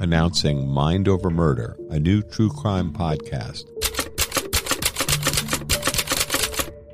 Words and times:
announcing 0.00 0.66
Mind 0.66 1.06
Over 1.06 1.30
Murder, 1.30 1.76
a 1.90 2.00
new 2.00 2.22
true 2.22 2.50
crime 2.50 2.92
podcast. 2.92 3.66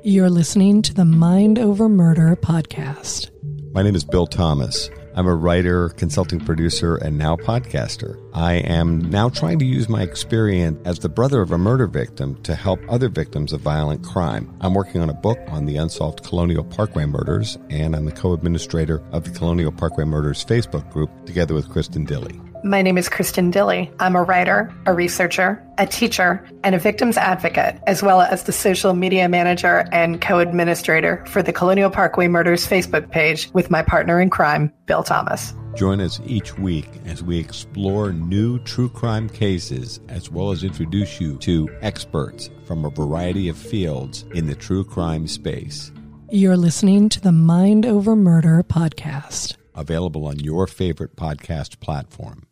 You're 0.03 0.29
listening 0.29 0.81
to 0.83 0.93
the 0.93 1.05
Mind 1.05 1.57
Over 1.57 1.89
Murder 1.89 2.35
podcast. 2.35 3.31
My 3.73 3.81
name 3.81 3.95
is 3.95 4.03
Bill 4.03 4.27
Thomas. 4.27 4.89
I'm 5.15 5.25
a 5.25 5.33
writer, 5.33 5.89
consulting 5.89 6.39
producer, 6.39 6.95
and 6.97 7.17
now 7.17 7.37
podcaster. 7.37 8.21
I 8.35 8.55
am 8.55 9.09
now 9.09 9.29
trying 9.29 9.57
to 9.59 9.65
use 9.65 9.89
my 9.89 10.03
experience 10.03 10.79
as 10.85 10.99
the 10.99 11.09
brother 11.09 11.41
of 11.41 11.51
a 11.51 11.57
murder 11.57 11.87
victim 11.87 12.39
to 12.43 12.53
help 12.53 12.79
other 12.87 13.09
victims 13.09 13.51
of 13.51 13.61
violent 13.61 14.03
crime. 14.03 14.55
I'm 14.61 14.75
working 14.75 15.01
on 15.01 15.09
a 15.09 15.15
book 15.15 15.39
on 15.47 15.65
the 15.65 15.77
unsolved 15.77 16.23
Colonial 16.23 16.63
Parkway 16.63 17.05
murders, 17.05 17.57
and 17.69 17.95
I'm 17.95 18.05
the 18.05 18.11
co 18.11 18.33
administrator 18.33 19.01
of 19.11 19.23
the 19.23 19.31
Colonial 19.31 19.71
Parkway 19.71 20.03
Murders 20.03 20.45
Facebook 20.45 20.87
group 20.91 21.09
together 21.25 21.55
with 21.55 21.69
Kristen 21.69 22.05
Dilley. 22.05 22.46
My 22.67 22.81
name 22.81 22.97
is 22.97 23.07
Kristen 23.07 23.49
Dilley. 23.49 23.89
I'm 23.97 24.17
a 24.17 24.23
writer, 24.23 24.75
a 24.85 24.93
researcher, 24.93 25.63
a 25.77 25.87
teacher, 25.87 26.45
and 26.65 26.75
a 26.75 26.77
victims 26.77 27.15
advocate, 27.15 27.79
as 27.87 28.03
well 28.03 28.19
as 28.19 28.43
the 28.43 28.51
social 28.51 28.93
media 28.93 29.29
manager 29.29 29.87
and 29.93 30.19
co 30.19 30.39
administrator 30.39 31.23
for 31.27 31.41
the 31.41 31.53
Colonial 31.53 31.89
Parkway 31.89 32.27
Murders 32.27 32.67
Facebook 32.67 33.09
page 33.09 33.49
with 33.53 33.71
my 33.71 33.83
partner 33.83 34.19
in 34.19 34.29
crime, 34.29 34.73
Bill 34.85 35.01
Thomas. 35.01 35.53
Join 35.77 36.01
us 36.01 36.19
each 36.25 36.57
week 36.57 36.89
as 37.05 37.23
we 37.23 37.39
explore 37.39 38.11
new 38.11 38.59
true 38.59 38.89
crime 38.89 39.29
cases, 39.29 40.01
as 40.09 40.29
well 40.29 40.51
as 40.51 40.65
introduce 40.65 41.21
you 41.21 41.37
to 41.37 41.69
experts 41.81 42.49
from 42.65 42.83
a 42.83 42.89
variety 42.89 43.47
of 43.47 43.57
fields 43.57 44.25
in 44.33 44.45
the 44.45 44.55
true 44.55 44.83
crime 44.83 45.25
space. 45.27 45.93
You're 46.29 46.57
listening 46.57 47.07
to 47.09 47.21
the 47.21 47.31
Mind 47.31 47.85
Over 47.85 48.13
Murder 48.13 48.61
podcast, 48.61 49.55
available 49.73 50.25
on 50.25 50.41
your 50.41 50.67
favorite 50.67 51.15
podcast 51.15 51.79
platform. 51.79 52.46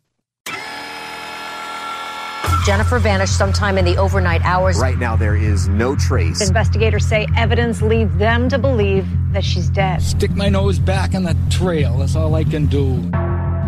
Jennifer 2.66 2.98
vanished 2.98 3.38
sometime 3.38 3.78
in 3.78 3.84
the 3.84 3.96
overnight 3.96 4.42
hours. 4.44 4.76
Right 4.80 4.98
now, 4.98 5.14
there 5.14 5.36
is 5.36 5.68
no 5.68 5.94
trace. 5.94 6.44
Investigators 6.44 7.06
say 7.06 7.28
evidence 7.36 7.80
leads 7.80 8.12
them 8.16 8.48
to 8.48 8.58
believe 8.58 9.06
that 9.32 9.44
she's 9.44 9.70
dead. 9.70 10.02
Stick 10.02 10.32
my 10.32 10.48
nose 10.48 10.80
back 10.80 11.14
in 11.14 11.22
the 11.22 11.36
trail. 11.48 11.98
That's 11.98 12.16
all 12.16 12.34
I 12.34 12.42
can 12.42 12.66
do. 12.66 12.96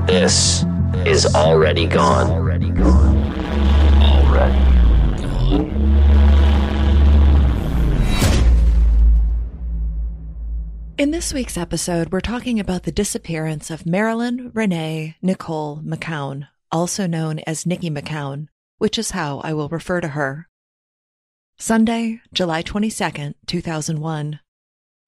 This 0.08 0.64
is 1.06 1.32
already 1.32 1.86
gone. 1.86 2.28
Already 2.28 2.70
gone. 2.70 3.16
Already 4.02 4.58
gone. 5.22 5.70
In 10.98 11.12
this 11.12 11.32
week's 11.32 11.56
episode, 11.56 12.10
we're 12.10 12.20
talking 12.20 12.58
about 12.58 12.82
the 12.82 12.90
disappearance 12.90 13.70
of 13.70 13.86
Marilyn 13.86 14.50
Renee 14.52 15.14
Nicole 15.22 15.82
McCown, 15.86 16.48
also 16.72 17.06
known 17.06 17.38
as 17.46 17.64
Nikki 17.64 17.90
McCown 17.90 18.48
which 18.78 18.98
is 18.98 19.10
how 19.10 19.40
I 19.40 19.52
will 19.52 19.68
refer 19.68 20.00
to 20.00 20.08
her. 20.08 20.48
Sunday, 21.58 22.20
July 22.32 22.62
22nd, 22.62 23.34
2001. 23.46 24.40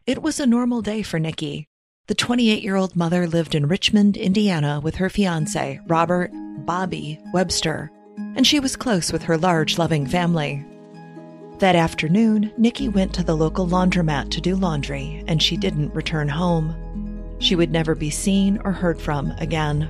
It 0.07 0.21
was 0.21 0.41
a 0.41 0.47
normal 0.47 0.83
day 0.83 1.03
for 1.03 1.19
Nikki. 1.19 1.69
The 2.09 2.15
28 2.17 2.63
year 2.63 2.75
old 2.75 2.97
mother 2.97 3.29
lived 3.29 3.55
in 3.55 3.69
Richmond, 3.69 4.17
Indiana 4.17 4.81
with 4.83 4.97
her 4.97 5.09
fiance, 5.09 5.79
Robert 5.87 6.33
Bobby 6.67 7.21
Webster, 7.33 7.91
and 8.35 8.45
she 8.45 8.59
was 8.59 8.75
close 8.75 9.13
with 9.13 9.23
her 9.23 9.39
large, 9.39 9.79
loving 9.79 10.07
family. 10.07 10.65
That 11.61 11.77
afternoon, 11.77 12.53
Nikki 12.59 12.89
went 12.89 13.15
to 13.15 13.23
the 13.23 13.37
local 13.37 13.67
laundromat 13.67 14.31
to 14.31 14.41
do 14.41 14.57
laundry, 14.57 15.23
and 15.29 15.41
she 15.41 15.57
didn't 15.57 15.95
return 15.95 16.29
home. 16.29 16.75
She 17.39 17.55
would 17.55 17.71
never 17.71 17.95
be 17.95 18.11
seen 18.11 18.61
or 18.65 18.73
heard 18.73 19.01
from 19.01 19.31
again. 19.39 19.89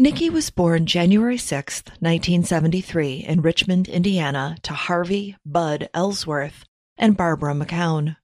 Nikki 0.00 0.30
was 0.30 0.48
born 0.48 0.86
January 0.86 1.36
6, 1.36 1.82
1973, 1.98 3.16
in 3.16 3.42
Richmond, 3.42 3.86
Indiana, 3.86 4.56
to 4.62 4.72
Harvey 4.72 5.36
Bud 5.44 5.90
Ellsworth 5.92 6.64
and 6.96 7.18
Barbara 7.18 7.52
McCown. 7.52 8.16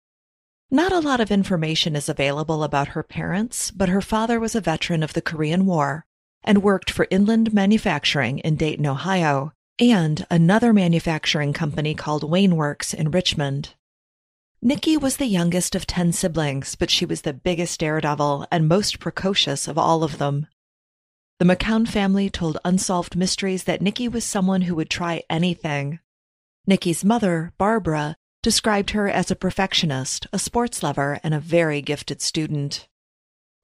Not 0.71 0.91
a 0.91 1.01
lot 1.01 1.21
of 1.21 1.31
information 1.31 1.95
is 1.95 2.09
available 2.09 2.65
about 2.65 2.89
her 2.89 3.03
parents, 3.03 3.71
but 3.71 3.91
her 3.91 4.01
father 4.01 4.41
was 4.41 4.55
a 4.55 4.61
veteran 4.63 5.03
of 5.03 5.13
the 5.13 5.21
Korean 5.21 5.67
War 5.67 6.07
and 6.43 6.63
worked 6.63 6.91
for 6.91 7.09
Inland 7.11 7.53
Manufacturing 7.53 8.39
in 8.39 8.57
Dayton, 8.57 8.87
Ohio, 8.87 9.53
and 9.79 10.25
another 10.31 10.73
manufacturing 10.73 11.53
company 11.53 11.95
called 11.95 12.25
Wayne 12.25 12.57
Works 12.57 12.95
in 12.95 13.11
Richmond. 13.11 13.75
Nikki 14.63 14.97
was 14.97 15.19
the 15.19 15.27
youngest 15.27 15.75
of 15.75 15.87
10 15.87 16.13
siblings, 16.13 16.75
but 16.75 16.89
she 16.89 17.05
was 17.05 17.21
the 17.21 17.35
biggest 17.35 17.81
daredevil 17.81 18.47
and 18.51 18.67
most 18.67 18.99
precocious 18.99 19.69
of 19.69 19.77
all 19.77 20.03
of 20.03 20.17
them. 20.17 20.47
The 21.39 21.45
McCown 21.45 21.87
family 21.87 22.31
told 22.31 22.57
Unsolved 22.65 23.15
Mysteries 23.15 23.65
that 23.65 23.83
Nikki 23.83 24.09
was 24.09 24.25
someone 24.25 24.63
who 24.63 24.75
would 24.75 24.89
try 24.89 25.23
anything. 25.29 26.01
Nikki's 26.67 27.05
mother, 27.05 27.53
Barbara, 27.59 28.17
described 28.43 28.93
her 28.93 29.07
as 29.07 29.31
a 29.31 29.37
perfectionist, 29.37 30.27
a 30.33 30.39
sports 30.39 30.83
lover, 30.83 31.21
and 31.23 31.35
a 31.35 31.41
very 31.41 31.83
gifted 31.83 32.23
student. 32.23 32.89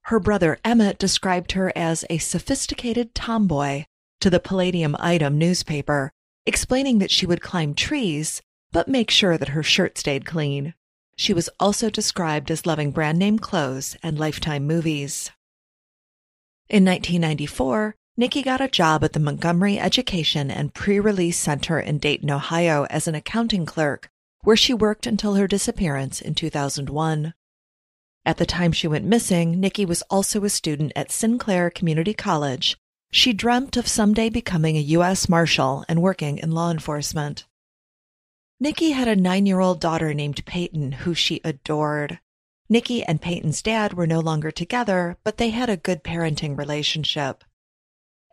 Her 0.03 0.19
brother 0.19 0.59
Emmett 0.63 0.99
described 0.99 1.53
her 1.53 1.73
as 1.75 2.05
a 2.11 2.19
sophisticated 2.19 3.15
tomboy 3.15 3.85
to 4.21 4.29
the 4.29 4.39
Palladium 4.39 4.95
Item 4.99 5.39
newspaper, 5.39 6.11
explaining 6.45 6.99
that 6.99 7.09
she 7.09 7.25
would 7.25 7.41
climb 7.41 7.73
trees, 7.73 8.43
but 8.71 8.87
make 8.87 9.09
sure 9.09 9.35
that 9.35 9.49
her 9.49 9.63
shirt 9.63 9.97
stayed 9.97 10.25
clean. 10.25 10.75
She 11.15 11.33
was 11.33 11.49
also 11.59 11.89
described 11.89 12.51
as 12.51 12.67
loving 12.67 12.91
brand 12.91 13.17
name 13.17 13.39
clothes 13.39 13.97
and 14.03 14.19
lifetime 14.19 14.67
movies. 14.67 15.31
In 16.69 16.85
1994, 16.85 17.95
Nikki 18.15 18.41
got 18.41 18.61
a 18.61 18.67
job 18.67 19.03
at 19.03 19.13
the 19.13 19.19
Montgomery 19.19 19.77
Education 19.77 20.49
and 20.49 20.73
Pre-Release 20.73 21.37
Center 21.37 21.79
in 21.79 21.97
Dayton, 21.97 22.31
Ohio 22.31 22.85
as 22.89 23.07
an 23.07 23.15
accounting 23.15 23.65
clerk, 23.65 24.09
where 24.43 24.55
she 24.55 24.73
worked 24.73 25.05
until 25.05 25.35
her 25.35 25.47
disappearance 25.47 26.21
in 26.21 26.35
2001. 26.35 27.33
At 28.25 28.37
the 28.37 28.45
time 28.45 28.71
she 28.71 28.87
went 28.87 29.03
missing, 29.03 29.59
Nikki 29.59 29.85
was 29.85 30.03
also 30.03 30.43
a 30.45 30.49
student 30.49 30.93
at 30.95 31.11
Sinclair 31.11 31.69
Community 31.69 32.13
College. 32.13 32.77
She 33.11 33.33
dreamt 33.33 33.75
of 33.75 33.87
someday 33.87 34.29
becoming 34.29 34.77
a 34.77 34.91
U.S. 34.97 35.27
Marshal 35.27 35.83
and 35.89 36.01
working 36.01 36.37
in 36.37 36.51
law 36.51 36.71
enforcement. 36.71 37.45
Nikki 38.59 38.91
had 38.91 39.09
a 39.09 39.15
nine-year-old 39.15 39.81
daughter 39.81 40.13
named 40.13 40.45
Peyton 40.45 40.93
who 40.93 41.13
she 41.13 41.41
adored. 41.43 42.19
Nikki 42.73 43.03
and 43.03 43.21
Peyton's 43.21 43.61
dad 43.61 43.93
were 43.93 44.07
no 44.07 44.19
longer 44.19 44.49
together, 44.49 45.15
but 45.23 45.37
they 45.37 45.51
had 45.51 45.69
a 45.69 45.77
good 45.77 46.03
parenting 46.03 46.57
relationship. 46.57 47.43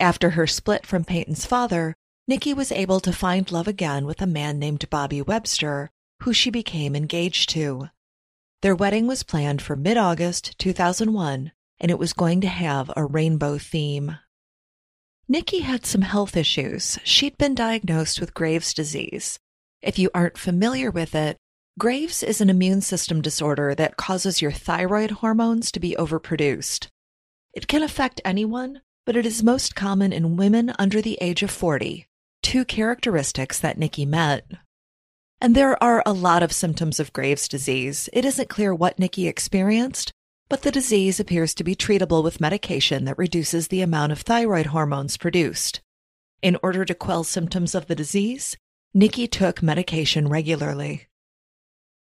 After 0.00 0.30
her 0.30 0.46
split 0.46 0.86
from 0.86 1.04
Peyton's 1.04 1.44
father, 1.44 1.94
Nikki 2.26 2.54
was 2.54 2.72
able 2.72 3.00
to 3.00 3.12
find 3.12 3.52
love 3.52 3.68
again 3.68 4.06
with 4.06 4.22
a 4.22 4.26
man 4.26 4.58
named 4.58 4.88
Bobby 4.88 5.20
Webster, 5.20 5.90
who 6.22 6.32
she 6.32 6.48
became 6.48 6.96
engaged 6.96 7.50
to. 7.50 7.90
Their 8.62 8.74
wedding 8.74 9.06
was 9.06 9.24
planned 9.24 9.60
for 9.60 9.76
mid 9.76 9.98
August 9.98 10.58
2001, 10.58 11.52
and 11.78 11.90
it 11.90 11.98
was 11.98 12.14
going 12.14 12.40
to 12.40 12.48
have 12.48 12.90
a 12.96 13.04
rainbow 13.04 13.58
theme. 13.58 14.16
Nikki 15.28 15.58
had 15.58 15.84
some 15.84 16.00
health 16.00 16.34
issues. 16.34 16.98
She'd 17.04 17.36
been 17.36 17.54
diagnosed 17.54 18.18
with 18.18 18.32
Graves' 18.32 18.72
disease. 18.72 19.38
If 19.82 19.98
you 19.98 20.08
aren't 20.14 20.38
familiar 20.38 20.90
with 20.90 21.14
it, 21.14 21.36
Graves 21.78 22.22
is 22.22 22.40
an 22.40 22.50
immune 22.50 22.80
system 22.80 23.22
disorder 23.22 23.74
that 23.74 23.96
causes 23.96 24.42
your 24.42 24.50
thyroid 24.50 25.10
hormones 25.12 25.70
to 25.72 25.80
be 25.80 25.96
overproduced. 25.98 26.88
It 27.54 27.68
can 27.68 27.82
affect 27.82 28.20
anyone, 28.24 28.82
but 29.06 29.16
it 29.16 29.24
is 29.24 29.42
most 29.42 29.74
common 29.74 30.12
in 30.12 30.36
women 30.36 30.74
under 30.78 31.00
the 31.00 31.16
age 31.20 31.42
of 31.42 31.50
40, 31.50 32.06
two 32.42 32.64
characteristics 32.64 33.58
that 33.60 33.78
Nikki 33.78 34.04
met. 34.04 34.46
And 35.40 35.54
there 35.54 35.82
are 35.82 36.02
a 36.04 36.12
lot 36.12 36.42
of 36.42 36.52
symptoms 36.52 37.00
of 37.00 37.12
Graves' 37.12 37.48
disease. 37.48 38.10
It 38.12 38.24
isn't 38.24 38.50
clear 38.50 38.74
what 38.74 38.98
Nikki 38.98 39.26
experienced, 39.26 40.12
but 40.50 40.62
the 40.62 40.72
disease 40.72 41.18
appears 41.18 41.54
to 41.54 41.64
be 41.64 41.76
treatable 41.76 42.22
with 42.22 42.40
medication 42.40 43.04
that 43.04 43.16
reduces 43.16 43.68
the 43.68 43.80
amount 43.80 44.12
of 44.12 44.20
thyroid 44.20 44.66
hormones 44.66 45.16
produced. 45.16 45.80
In 46.42 46.58
order 46.62 46.84
to 46.84 46.94
quell 46.94 47.24
symptoms 47.24 47.74
of 47.74 47.86
the 47.86 47.94
disease, 47.94 48.56
Nikki 48.92 49.26
took 49.28 49.62
medication 49.62 50.28
regularly. 50.28 51.06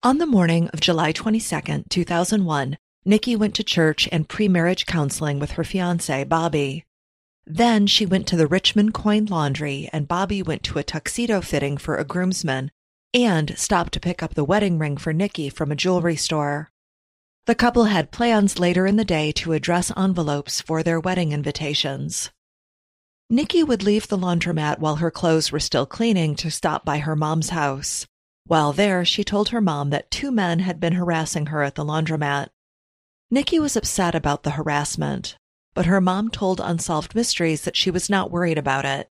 On 0.02 0.18
the 0.18 0.26
morning 0.26 0.68
of 0.68 0.80
July 0.80 1.10
22, 1.10 1.84
2001, 1.88 2.78
Nikki 3.04 3.34
went 3.34 3.54
to 3.54 3.64
church 3.64 4.08
and 4.12 4.28
pre-marriage 4.28 4.84
counseling 4.84 5.38
with 5.38 5.52
her 5.52 5.64
fiance, 5.64 6.22
Bobby. 6.24 6.84
Then 7.46 7.86
she 7.86 8.04
went 8.04 8.26
to 8.28 8.36
the 8.36 8.46
Richmond 8.46 8.92
Coin 8.92 9.24
Laundry 9.24 9.88
and 9.92 10.06
Bobby 10.06 10.42
went 10.42 10.62
to 10.64 10.78
a 10.78 10.84
tuxedo 10.84 11.40
fitting 11.40 11.76
for 11.78 11.96
a 11.96 12.04
groomsman 12.04 12.70
and 13.14 13.58
stopped 13.58 13.92
to 13.94 14.00
pick 14.00 14.22
up 14.22 14.34
the 14.34 14.44
wedding 14.44 14.78
ring 14.78 14.96
for 14.96 15.12
Nikki 15.12 15.48
from 15.48 15.72
a 15.72 15.76
jewelry 15.76 16.16
store. 16.16 16.70
The 17.46 17.54
couple 17.54 17.84
had 17.84 18.12
plans 18.12 18.58
later 18.58 18.86
in 18.86 18.96
the 18.96 19.04
day 19.04 19.32
to 19.32 19.54
address 19.54 19.90
envelopes 19.96 20.60
for 20.60 20.82
their 20.82 21.00
wedding 21.00 21.32
invitations. 21.32 22.30
Nikki 23.30 23.64
would 23.64 23.82
leave 23.82 24.08
the 24.08 24.18
laundromat 24.18 24.78
while 24.78 24.96
her 24.96 25.10
clothes 25.10 25.50
were 25.50 25.58
still 25.58 25.86
cleaning 25.86 26.36
to 26.36 26.50
stop 26.50 26.84
by 26.84 26.98
her 26.98 27.16
mom's 27.16 27.48
house. 27.48 28.06
While 28.46 28.72
there, 28.72 29.04
she 29.04 29.24
told 29.24 29.48
her 29.48 29.60
mom 29.60 29.90
that 29.90 30.10
two 30.10 30.30
men 30.30 30.60
had 30.60 30.78
been 30.78 30.92
harassing 30.92 31.46
her 31.46 31.62
at 31.62 31.74
the 31.74 31.84
laundromat. 31.84 32.50
Nikki 33.30 33.58
was 33.58 33.76
upset 33.76 34.14
about 34.14 34.44
the 34.44 34.52
harassment, 34.52 35.36
but 35.74 35.86
her 35.86 36.00
mom 36.00 36.30
told 36.30 36.60
Unsolved 36.60 37.14
Mysteries 37.14 37.62
that 37.62 37.76
she 37.76 37.90
was 37.90 38.08
not 38.08 38.30
worried 38.30 38.56
about 38.56 38.84
it. 38.84 39.10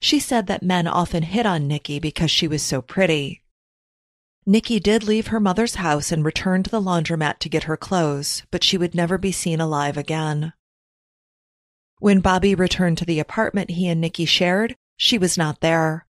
She 0.00 0.20
said 0.20 0.46
that 0.48 0.62
men 0.62 0.86
often 0.86 1.22
hit 1.22 1.46
on 1.46 1.66
Nikki 1.66 1.98
because 1.98 2.30
she 2.30 2.46
was 2.46 2.62
so 2.62 2.82
pretty. 2.82 3.42
Nikki 4.44 4.78
did 4.78 5.02
leave 5.02 5.28
her 5.28 5.40
mother's 5.40 5.76
house 5.76 6.12
and 6.12 6.22
return 6.22 6.62
to 6.62 6.70
the 6.70 6.80
laundromat 6.80 7.38
to 7.38 7.48
get 7.48 7.64
her 7.64 7.78
clothes, 7.78 8.42
but 8.50 8.62
she 8.62 8.76
would 8.76 8.94
never 8.94 9.16
be 9.16 9.32
seen 9.32 9.60
alive 9.60 9.96
again. 9.96 10.52
When 12.00 12.20
Bobby 12.20 12.54
returned 12.54 12.98
to 12.98 13.06
the 13.06 13.18
apartment 13.18 13.70
he 13.70 13.88
and 13.88 14.02
Nikki 14.02 14.26
shared, 14.26 14.76
she 14.98 15.16
was 15.16 15.38
not 15.38 15.60
there. 15.60 16.06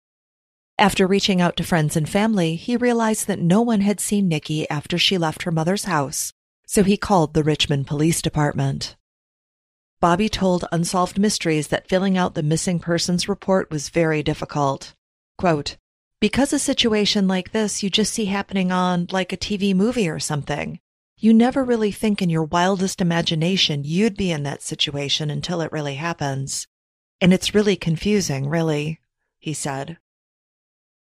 After 0.83 1.07
reaching 1.07 1.39
out 1.39 1.55
to 1.55 1.63
friends 1.63 1.95
and 1.95 2.09
family, 2.09 2.57
he 2.57 2.75
realized 2.75 3.25
that 3.27 3.39
no 3.39 3.61
one 3.61 3.79
had 3.79 4.01
seen 4.01 4.27
Nikki 4.27 4.69
after 4.69 4.97
she 4.97 5.17
left 5.17 5.43
her 5.43 5.49
mother's 5.51 5.85
house, 5.85 6.33
so 6.67 6.83
he 6.83 6.97
called 6.97 7.33
the 7.33 7.41
Richmond 7.41 7.87
Police 7.87 8.21
Department. 8.21 8.97
Bobby 10.01 10.27
told 10.27 10.65
Unsolved 10.73 11.17
Mysteries 11.17 11.69
that 11.69 11.87
filling 11.87 12.17
out 12.17 12.35
the 12.35 12.43
missing 12.43 12.81
persons 12.81 13.29
report 13.29 13.71
was 13.71 13.87
very 13.87 14.21
difficult. 14.21 14.93
Quote, 15.37 15.77
because 16.19 16.51
a 16.51 16.59
situation 16.59 17.29
like 17.29 17.53
this 17.53 17.81
you 17.81 17.89
just 17.89 18.13
see 18.13 18.25
happening 18.25 18.69
on 18.73 19.07
like 19.09 19.31
a 19.31 19.37
TV 19.37 19.73
movie 19.73 20.09
or 20.09 20.19
something. 20.19 20.81
You 21.17 21.33
never 21.33 21.63
really 21.63 21.93
think 21.93 22.21
in 22.21 22.29
your 22.29 22.43
wildest 22.43 22.99
imagination 22.99 23.85
you'd 23.85 24.17
be 24.17 24.31
in 24.31 24.43
that 24.43 24.61
situation 24.61 25.29
until 25.29 25.61
it 25.61 25.71
really 25.71 25.95
happens. 25.95 26.67
And 27.21 27.33
it's 27.33 27.55
really 27.55 27.77
confusing, 27.77 28.49
really, 28.49 28.99
he 29.39 29.53
said. 29.53 29.97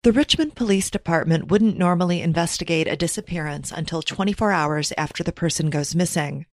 The 0.03 0.13
Richmond 0.13 0.55
Police 0.55 0.89
Department 0.89 1.49
wouldn't 1.49 1.77
normally 1.77 2.23
investigate 2.23 2.89
a 2.89 2.97
disappearance 2.97 3.71
until 3.71 4.01
24 4.01 4.51
hours 4.51 4.95
after 4.97 5.23
the 5.23 5.31
person 5.31 5.69
goes 5.69 5.95
missing. 5.95 6.47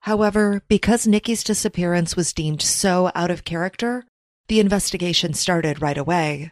However, 0.00 0.64
because 0.66 1.06
Nikki's 1.06 1.44
disappearance 1.44 2.16
was 2.16 2.32
deemed 2.32 2.60
so 2.60 3.12
out 3.14 3.30
of 3.30 3.44
character, 3.44 4.06
the 4.48 4.58
investigation 4.58 5.34
started 5.34 5.80
right 5.80 5.96
away. 5.96 6.50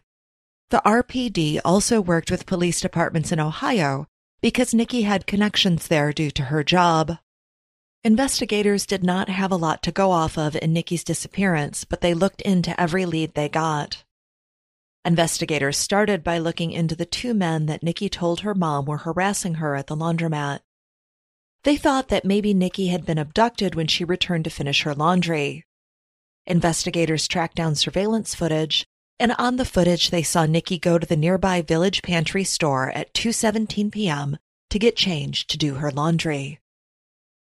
The 0.71 0.81
RPD 0.85 1.59
also 1.65 2.01
worked 2.01 2.31
with 2.31 2.47
police 2.47 2.81
departments 2.81 3.33
in 3.33 3.41
Ohio 3.41 4.07
because 4.41 4.73
Nikki 4.73 5.03
had 5.03 5.27
connections 5.27 5.89
there 5.89 6.13
due 6.13 6.31
to 6.31 6.45
her 6.45 6.63
job. 6.63 7.19
Investigators 8.05 8.87
did 8.87 9.03
not 9.03 9.29
have 9.29 9.51
a 9.51 9.57
lot 9.57 9.83
to 9.83 9.91
go 9.91 10.13
off 10.13 10.39
of 10.39 10.55
in 10.55 10.73
Nikki's 10.73 11.03
disappearance, 11.03 11.83
but 11.83 12.01
they 12.01 12.15
looked 12.15 12.43
into 12.43 12.81
every 12.81 13.07
lead 13.07 13.35
they 13.35 13.49
got. 13.49 14.05
Investigators 15.09 15.79
started 15.79 16.23
by 16.23 16.37
looking 16.37 16.71
into 16.71 16.95
the 16.95 17.07
two 17.07 17.33
men 17.33 17.65
that 17.65 17.83
Nikki 17.83 18.11
told 18.11 18.41
her 18.41 18.55
mom 18.55 18.85
were 18.85 18.99
harassing 18.99 19.55
her 19.55 19.75
at 19.75 19.87
the 19.87 19.97
laundromat. 19.97 20.61
They 21.63 21.79
thought 21.79 22.09
that 22.09 22.27
maybe 22.27 22.53
Nikki 22.53 22.89
had 22.89 23.07
been 23.07 23.17
abducted 23.17 23.75
when 23.75 23.87
she 23.87 24.05
returned 24.05 24.45
to 24.45 24.51
finish 24.51 24.83
her 24.83 24.95
laundry. 24.95 25.65
Investigators 26.47 27.27
tracked 27.27 27.55
down 27.55 27.75
surveillance 27.75 28.35
footage 28.35 28.87
and 29.19 29.33
on 29.39 29.57
the 29.57 29.65
footage 29.65 30.11
they 30.11 30.23
saw 30.23 30.45
Nikki 30.45 30.79
go 30.79 30.99
to 30.99 31.07
the 31.07 31.17
nearby 31.17 31.63
Village 31.63 32.03
Pantry 32.03 32.45
store 32.45 32.91
at 32.91 33.15
2:17 33.15 33.91
p.m. 33.91 34.37
to 34.69 34.79
get 34.79 34.95
changed 34.95 35.49
to 35.49 35.57
do 35.57 35.77
her 35.77 35.91
laundry. 35.91 36.61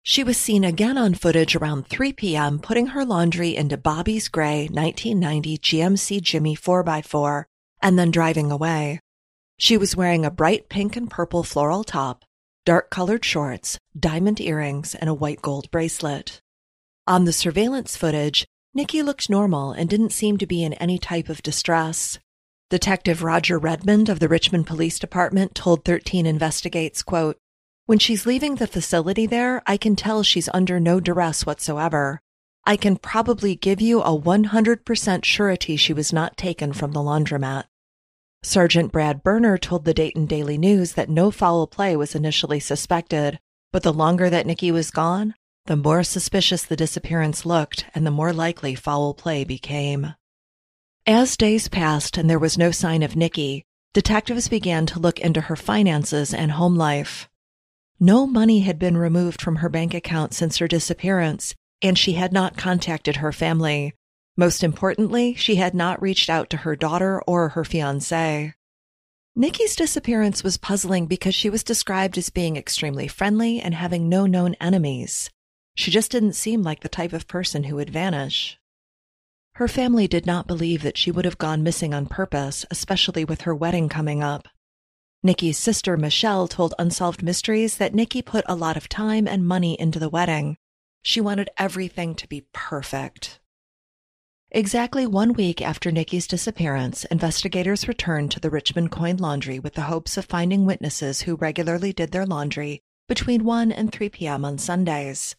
She 0.03 0.25
was 0.25 0.39
seen 0.39 0.65
again 0.65 0.97
on 0.97 1.15
footage 1.15 1.55
around 1.55 1.89
3 1.89 2.15
p.m. 2.15 2.59
putting 2.59 2.89
her 2.89 3.05
laundry 3.05 3.55
into 3.55 3.77
Bobby's 3.77 4.29
gray 4.29 4.63
1990 4.63 5.59
GMC 5.59 6.23
Jimmy 6.23 6.57
4x4 6.57 7.45
and 7.83 7.99
then 7.99 8.11
driving 8.11 8.51
away. 8.51 9.01
She 9.59 9.77
was 9.77 9.97
wearing 9.97 10.25
a 10.25 10.31
bright 10.31 10.71
pink 10.71 10.97
and 10.97 11.11
purple 11.11 11.43
floral 11.43 11.85
top, 11.85 12.25
dark 12.65 12.89
colored 12.89 13.25
shorts, 13.25 13.79
diamond 13.99 14.41
earrings, 14.41 14.95
and 14.95 15.11
a 15.11 15.15
white 15.15 15.43
gold 15.43 15.71
bracelet. 15.71 16.41
On 17.07 17.27
the 17.27 17.33
surveillance 17.33 17.97
footage, 17.97 18.47
Nikki 18.73 19.03
looked 19.03 19.29
normal 19.29 19.73
and 19.73 19.89
didn't 19.89 20.13
seem 20.13 20.39
to 20.39 20.47
be 20.47 20.65
in 20.65 20.73
any 20.75 20.99
type 20.99 21.29
of 21.29 21.43
distress. 21.43 22.19
Detective 22.71 23.23
Roger 23.23 23.59
Redmond 23.59 24.09
of 24.09 24.19
the 24.19 24.29
Richmond 24.29 24.67
Police 24.67 24.99
Department 24.99 25.55
told 25.55 25.85
13 25.85 26.25
Investigates, 26.25 27.03
quote, 27.03 27.37
When 27.91 27.99
she's 27.99 28.25
leaving 28.25 28.55
the 28.55 28.69
facility 28.69 29.27
there, 29.27 29.65
I 29.67 29.77
can 29.77 29.97
tell 29.97 30.23
she's 30.23 30.49
under 30.55 30.79
no 30.79 31.01
duress 31.01 31.45
whatsoever. 31.45 32.21
I 32.65 32.77
can 32.77 32.97
probably 32.97 33.57
give 33.57 33.81
you 33.81 34.01
a 34.01 34.17
100% 34.17 35.25
surety 35.25 35.75
she 35.75 35.93
was 35.93 36.13
not 36.13 36.37
taken 36.37 36.73
from 36.73 36.93
the 36.93 37.01
laundromat. 37.01 37.65
Sergeant 38.45 38.93
Brad 38.93 39.25
Berner 39.25 39.59
told 39.59 39.85
the 39.85 39.93
Dayton 39.93 40.27
Daily 40.27 40.57
News 40.57 40.93
that 40.93 41.09
no 41.09 41.33
foul 41.33 41.67
play 41.67 41.97
was 41.97 42.15
initially 42.15 42.61
suspected, 42.61 43.41
but 43.73 43.83
the 43.83 43.93
longer 43.93 44.31
that 44.31 44.47
Nikki 44.47 44.71
was 44.71 44.93
gone, 44.93 45.35
the 45.67 45.75
more 45.75 46.05
suspicious 46.05 46.63
the 46.63 46.77
disappearance 46.77 47.45
looked 47.45 47.87
and 47.93 48.07
the 48.07 48.13
more 48.13 48.33
likely 48.33 48.77
foul 48.77 49.15
play 49.15 49.43
became. 49.43 50.15
As 51.09 51.37
days 51.37 51.67
passed 51.67 52.17
and 52.17 52.31
there 52.31 52.39
was 52.39 52.57
no 52.57 52.71
sign 52.71 53.03
of 53.03 53.17
Nikki, 53.17 53.65
detectives 53.95 54.47
began 54.47 54.87
to 54.87 55.01
look 55.01 55.19
into 55.19 55.41
her 55.41 55.57
finances 55.57 56.33
and 56.33 56.53
home 56.53 56.77
life. 56.77 57.29
No 58.03 58.27
money 58.27 58.61
had 58.61 58.79
been 58.79 58.97
removed 58.97 59.43
from 59.43 59.57
her 59.57 59.69
bank 59.69 59.93
account 59.93 60.33
since 60.33 60.57
her 60.57 60.67
disappearance, 60.67 61.55
and 61.83 61.99
she 61.99 62.15
had 62.15 62.33
not 62.33 62.57
contacted 62.57 63.17
her 63.17 63.31
family. 63.31 63.93
Most 64.39 64.65
importantly, 64.65 65.35
she 65.35 65.57
had 65.57 65.75
not 65.75 66.01
reached 66.01 66.31
out 66.31 66.49
to 66.49 66.57
her 66.59 66.75
daughter 66.75 67.21
or 67.27 67.51
her 67.51 67.63
fiance. 67.63 68.55
Nikki's 69.37 69.77
disappearance 69.77 70.43
was 70.43 70.57
puzzling 70.57 71.09
because 71.09 71.35
she 71.35 71.51
was 71.51 71.63
described 71.63 72.17
as 72.17 72.31
being 72.31 72.57
extremely 72.57 73.07
friendly 73.07 73.61
and 73.61 73.75
having 73.75 74.09
no 74.09 74.25
known 74.25 74.55
enemies. 74.63 75.29
She 75.75 75.91
just 75.91 76.11
didn't 76.11 76.33
seem 76.33 76.63
like 76.63 76.81
the 76.81 76.89
type 76.89 77.13
of 77.13 77.29
person 77.29 77.65
who 77.65 77.77
would 77.77 77.91
vanish. 77.91 78.59
Her 79.57 79.69
family 79.69 80.09
did 80.09 80.25
not 80.25 80.47
believe 80.47 80.83
that 80.83 80.97
she 80.97 81.11
would 81.11 81.27
have 81.27 81.37
gone 81.37 81.63
missing 81.63 81.93
on 81.93 82.07
purpose, 82.07 82.65
especially 82.71 83.27
with 83.27 83.43
her 83.43 83.55
wedding 83.55 83.91
coming 83.91 84.23
up. 84.23 84.49
Nikki's 85.23 85.59
sister 85.59 85.99
Michelle 85.99 86.49
told 86.49 86.73
Unsolved 86.79 87.23
Mysteries 87.23 87.77
that 87.77 87.95
Nikki 87.95 88.23
put 88.23 88.43
a 88.49 88.55
lot 88.55 88.79
of 88.79 88.89
time 88.89 89.29
and 89.29 89.47
money 89.47 89.79
into 89.79 89.99
the 89.99 90.09
wedding. 90.09 90.57
She 91.03 91.21
wanted 91.21 91.51
everything 91.59 92.15
to 92.15 92.27
be 92.27 92.47
perfect. 92.55 93.39
Exactly 94.51 95.07
one 95.07 95.35
week 95.35 95.61
after 95.61 95.93
Nikki's 95.93 96.27
disappearance, 96.27 97.05
investigators 97.05 97.87
returned 97.87 98.31
to 98.31 98.41
the 98.41 98.49
Richmond 98.49 98.91
Coin 98.91 99.19
Laundry 99.19 99.59
with 99.59 99.75
the 99.75 99.83
hopes 99.83 100.17
of 100.17 100.25
finding 100.25 100.65
witnesses 100.65 101.23
who 101.23 101.37
regularly 101.37 101.93
did 101.93 102.13
their 102.13 102.25
laundry 102.25 102.81
between 103.07 103.45
1 103.45 103.71
and 103.71 103.93
3 103.93 104.09
p.m. 104.09 104.43
on 104.43 104.57
Sundays. 104.57 105.37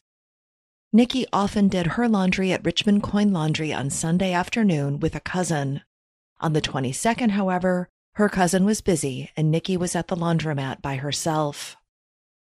Nikki 0.94 1.26
often 1.34 1.68
did 1.68 1.88
her 1.88 2.08
laundry 2.08 2.52
at 2.54 2.64
Richmond 2.64 3.02
Coin 3.02 3.34
Laundry 3.34 3.74
on 3.74 3.90
Sunday 3.90 4.32
afternoon 4.32 5.00
with 5.00 5.16
a 5.16 5.20
cousin. 5.20 5.82
On 6.40 6.54
the 6.54 6.62
22nd, 6.62 7.32
however, 7.32 7.90
her 8.15 8.30
cousin 8.30 8.65
was 8.65 8.82
busy 8.82 9.32
and 9.38 9.50
Nikki 9.50 9.77
was 9.77 9.96
at 9.96 10.08
the 10.08 10.15
laundromat 10.15 10.82
by 10.82 10.96
herself. 10.96 11.77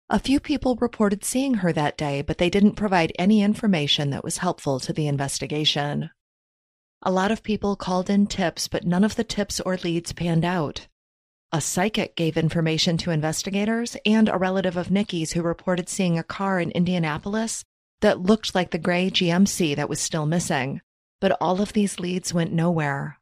A 0.09 0.17
few 0.19 0.39
people 0.39 0.75
reported 0.75 1.23
seeing 1.23 1.55
her 1.55 1.71
that 1.71 1.95
day, 1.95 2.23
but 2.23 2.39
they 2.39 2.49
didn't 2.49 2.71
provide 2.71 3.13
any 3.19 3.43
information 3.43 4.09
that 4.09 4.23
was 4.23 4.39
helpful 4.39 4.79
to 4.79 4.91
the 4.91 5.07
investigation. 5.07 6.09
A 7.03 7.11
lot 7.11 7.31
of 7.31 7.43
people 7.43 7.75
called 7.75 8.09
in 8.09 8.25
tips, 8.25 8.67
but 8.67 8.85
none 8.85 9.03
of 9.03 9.15
the 9.15 9.23
tips 9.23 9.59
or 9.59 9.77
leads 9.77 10.11
panned 10.11 10.43
out. 10.43 10.87
A 11.51 11.61
psychic 11.61 12.15
gave 12.15 12.37
information 12.37 12.97
to 12.97 13.11
investigators, 13.11 13.95
and 14.03 14.27
a 14.27 14.37
relative 14.37 14.75
of 14.75 14.89
Nikki's 14.89 15.33
who 15.33 15.43
reported 15.43 15.89
seeing 15.89 16.17
a 16.17 16.23
car 16.23 16.59
in 16.59 16.71
Indianapolis 16.71 17.63
that 18.01 18.19
looked 18.19 18.55
like 18.55 18.71
the 18.71 18.79
gray 18.79 19.11
GMC 19.11 19.75
that 19.75 19.89
was 19.89 19.99
still 19.99 20.25
missing, 20.25 20.81
but 21.21 21.37
all 21.39 21.61
of 21.61 21.73
these 21.73 21.99
leads 21.99 22.33
went 22.33 22.51
nowhere. 22.51 23.18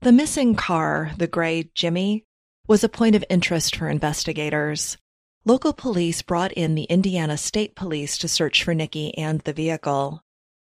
The 0.00 0.12
missing 0.12 0.54
car, 0.54 1.12
the 1.16 1.26
gray 1.26 1.70
Jimmy, 1.74 2.24
was 2.68 2.84
a 2.84 2.88
point 2.88 3.16
of 3.16 3.24
interest 3.28 3.74
for 3.74 3.88
investigators. 3.88 4.98
Local 5.44 5.72
police 5.72 6.22
brought 6.22 6.52
in 6.52 6.74
the 6.74 6.84
Indiana 6.84 7.36
State 7.36 7.74
Police 7.74 8.18
to 8.18 8.28
search 8.28 8.62
for 8.62 8.74
Nikki 8.74 9.16
and 9.16 9.40
the 9.40 9.52
vehicle. 9.52 10.22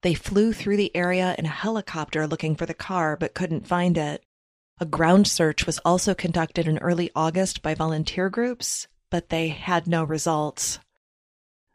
They 0.01 0.13
flew 0.13 0.51
through 0.51 0.77
the 0.77 0.96
area 0.96 1.36
in 1.38 1.46
a 1.46 1.50
helicopter 1.50 2.27
looking 2.27 2.56
for 2.56 2.65
the 2.65 2.74
car 2.74 3.15
but 3.15 3.34
couldn't 3.34 3.68
find 3.68 3.98
it. 3.98 4.24
A 4.80 4.86
ground 4.86 5.27
search 5.27 5.65
was 5.65 5.80
also 5.86 6.13
conducted 6.13 6.68
in 6.68 6.77
early 6.80 7.10
August 7.15 7.62
by 7.62 7.74
volunteer 7.74 8.30
groups, 8.30 8.88
but 9.10 9.30
they 9.30 9.48
had 9.48 9.88
no 9.88 10.03
results. 10.03 10.80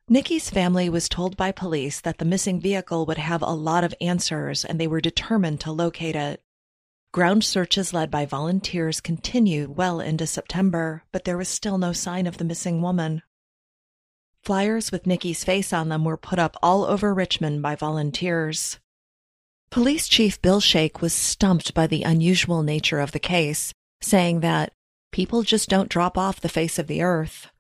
Nikki's 0.09 0.51
family 0.51 0.89
was 0.89 1.09
told 1.09 1.37
by 1.37 1.53
police 1.53 2.01
that 2.01 2.19
the 2.19 2.25
missing 2.25 2.61
vehicle 2.61 3.07
would 3.07 3.19
have 3.19 3.43
a 3.43 3.55
lot 3.55 3.85
of 3.85 3.95
answers 4.01 4.65
and 4.65 4.79
they 4.79 4.87
were 4.87 5.01
determined 5.01 5.61
to 5.61 5.73
locate 5.73 6.17
it. 6.17 6.43
Ground 7.11 7.43
searches 7.43 7.95
led 7.95 8.11
by 8.11 8.27
volunteers 8.27 9.01
continued 9.01 9.77
well 9.77 9.99
into 9.99 10.27
September, 10.27 11.05
but 11.11 11.25
there 11.25 11.39
was 11.39 11.49
still 11.49 11.79
no 11.79 11.93
sign 11.93 12.27
of 12.27 12.37
the 12.37 12.45
missing 12.45 12.83
woman. 12.83 13.23
Flyers 14.43 14.93
with 14.93 15.07
Nikki's 15.07 15.43
face 15.43 15.73
on 15.73 15.89
them 15.89 16.05
were 16.05 16.19
put 16.19 16.39
up 16.39 16.57
all 16.63 16.85
over 16.85 17.15
Richmond 17.15 17.63
by 17.63 17.77
volunteers. 17.77 18.79
Police 19.71 20.07
Chief 20.07 20.41
Bill 20.43 20.61
Shake 20.61 21.01
was 21.01 21.15
stumped 21.15 21.73
by 21.73 21.87
the 21.87 22.03
unusual 22.03 22.63
nature 22.63 23.01
of 23.01 23.13
the 23.13 23.19
case, 23.19 23.73
saying 24.03 24.41
that 24.41 24.73
people 25.11 25.43
just 25.43 25.71
don't 25.71 25.91
drop 25.91 26.19
off 26.19 26.41
the 26.41 26.49
face 26.49 26.79
of 26.79 26.89
the 26.89 27.03
earth. 27.03 27.51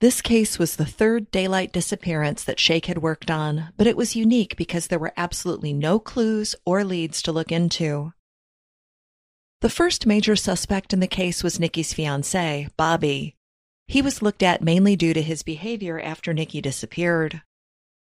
This 0.00 0.20
case 0.20 0.58
was 0.58 0.76
the 0.76 0.86
third 0.86 1.30
daylight 1.30 1.72
disappearance 1.72 2.44
that 2.44 2.60
Shake 2.60 2.86
had 2.86 2.98
worked 2.98 3.30
on, 3.30 3.72
but 3.78 3.86
it 3.86 3.96
was 3.96 4.14
unique 4.14 4.56
because 4.56 4.86
there 4.86 4.98
were 4.98 5.14
absolutely 5.16 5.72
no 5.72 5.98
clues 5.98 6.54
or 6.66 6.84
leads 6.84 7.22
to 7.22 7.32
look 7.32 7.50
into. 7.50 8.12
The 9.60 9.70
first 9.70 10.06
major 10.06 10.36
suspect 10.36 10.92
in 10.92 11.00
the 11.00 11.08
case 11.08 11.42
was 11.42 11.58
Nikki's 11.58 11.92
fiance, 11.92 12.68
Bobby. 12.76 13.34
He 13.88 14.00
was 14.00 14.22
looked 14.22 14.44
at 14.44 14.62
mainly 14.62 14.94
due 14.94 15.12
to 15.12 15.20
his 15.20 15.42
behavior 15.42 15.98
after 15.98 16.32
Nikki 16.32 16.60
disappeared. 16.60 17.42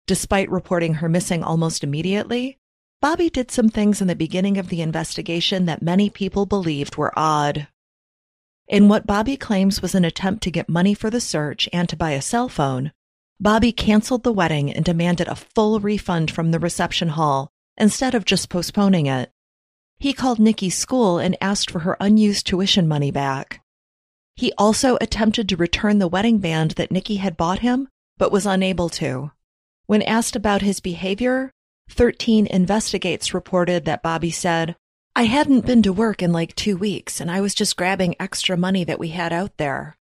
Despite 0.06 0.50
reporting 0.50 0.94
her 0.94 1.08
missing 1.08 1.42
almost 1.42 1.82
immediately, 1.82 2.58
Bobby 3.00 3.28
did 3.28 3.50
some 3.50 3.68
things 3.68 4.00
in 4.00 4.06
the 4.06 4.14
beginning 4.14 4.56
of 4.56 4.68
the 4.68 4.82
investigation 4.82 5.66
that 5.66 5.82
many 5.82 6.08
people 6.08 6.46
believed 6.46 6.96
were 6.96 7.12
odd. 7.18 7.66
In 8.68 8.88
what 8.88 9.08
Bobby 9.08 9.36
claims 9.36 9.82
was 9.82 9.96
an 9.96 10.04
attempt 10.04 10.44
to 10.44 10.50
get 10.52 10.68
money 10.68 10.94
for 10.94 11.10
the 11.10 11.20
search 11.20 11.68
and 11.72 11.88
to 11.88 11.96
buy 11.96 12.12
a 12.12 12.22
cell 12.22 12.48
phone, 12.48 12.92
Bobby 13.40 13.72
canceled 13.72 14.22
the 14.22 14.32
wedding 14.32 14.72
and 14.72 14.84
demanded 14.84 15.26
a 15.26 15.34
full 15.34 15.80
refund 15.80 16.30
from 16.30 16.52
the 16.52 16.60
reception 16.60 17.08
hall 17.08 17.50
instead 17.76 18.14
of 18.14 18.24
just 18.24 18.48
postponing 18.48 19.06
it. 19.06 19.32
He 20.02 20.12
called 20.12 20.40
Nikki's 20.40 20.76
school 20.76 21.18
and 21.18 21.36
asked 21.40 21.70
for 21.70 21.78
her 21.78 21.96
unused 22.00 22.44
tuition 22.44 22.88
money 22.88 23.12
back. 23.12 23.62
He 24.34 24.52
also 24.58 24.98
attempted 25.00 25.48
to 25.48 25.56
return 25.56 26.00
the 26.00 26.08
wedding 26.08 26.38
band 26.38 26.72
that 26.72 26.90
Nikki 26.90 27.18
had 27.18 27.36
bought 27.36 27.60
him, 27.60 27.86
but 28.18 28.32
was 28.32 28.44
unable 28.44 28.88
to. 28.98 29.30
When 29.86 30.02
asked 30.02 30.34
about 30.34 30.60
his 30.60 30.80
behavior, 30.80 31.52
13 31.88 32.48
Investigates 32.48 33.32
reported 33.32 33.84
that 33.84 34.02
Bobby 34.02 34.32
said, 34.32 34.74
I 35.14 35.26
hadn't 35.26 35.66
been 35.66 35.84
to 35.84 35.92
work 35.92 36.20
in 36.20 36.32
like 36.32 36.56
two 36.56 36.76
weeks, 36.76 37.20
and 37.20 37.30
I 37.30 37.40
was 37.40 37.54
just 37.54 37.76
grabbing 37.76 38.16
extra 38.18 38.56
money 38.56 38.82
that 38.82 38.98
we 38.98 39.10
had 39.10 39.32
out 39.32 39.56
there. 39.56 39.96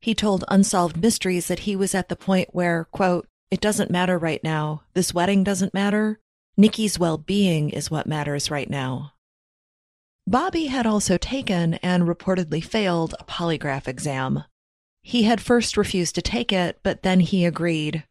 He 0.00 0.14
told 0.14 0.44
Unsolved 0.46 0.96
Mysteries 0.96 1.48
that 1.48 1.66
he 1.66 1.74
was 1.74 1.92
at 1.92 2.08
the 2.08 2.14
point 2.14 2.50
where, 2.52 2.84
quote, 2.92 3.26
it 3.50 3.60
doesn't 3.60 3.90
matter 3.90 4.16
right 4.16 4.44
now. 4.44 4.82
This 4.94 5.12
wedding 5.12 5.42
doesn't 5.42 5.74
matter. 5.74 6.20
Nikki's 6.60 6.98
well 6.98 7.18
being 7.18 7.70
is 7.70 7.88
what 7.88 8.08
matters 8.08 8.50
right 8.50 8.68
now. 8.68 9.12
Bobby 10.26 10.66
had 10.66 10.86
also 10.86 11.16
taken 11.16 11.74
and 11.74 12.02
reportedly 12.02 12.62
failed 12.62 13.14
a 13.20 13.24
polygraph 13.24 13.86
exam. 13.86 14.42
He 15.00 15.22
had 15.22 15.40
first 15.40 15.76
refused 15.76 16.16
to 16.16 16.20
take 16.20 16.52
it, 16.52 16.80
but 16.82 17.04
then 17.04 17.20
he 17.20 17.44
agreed. 17.44 18.02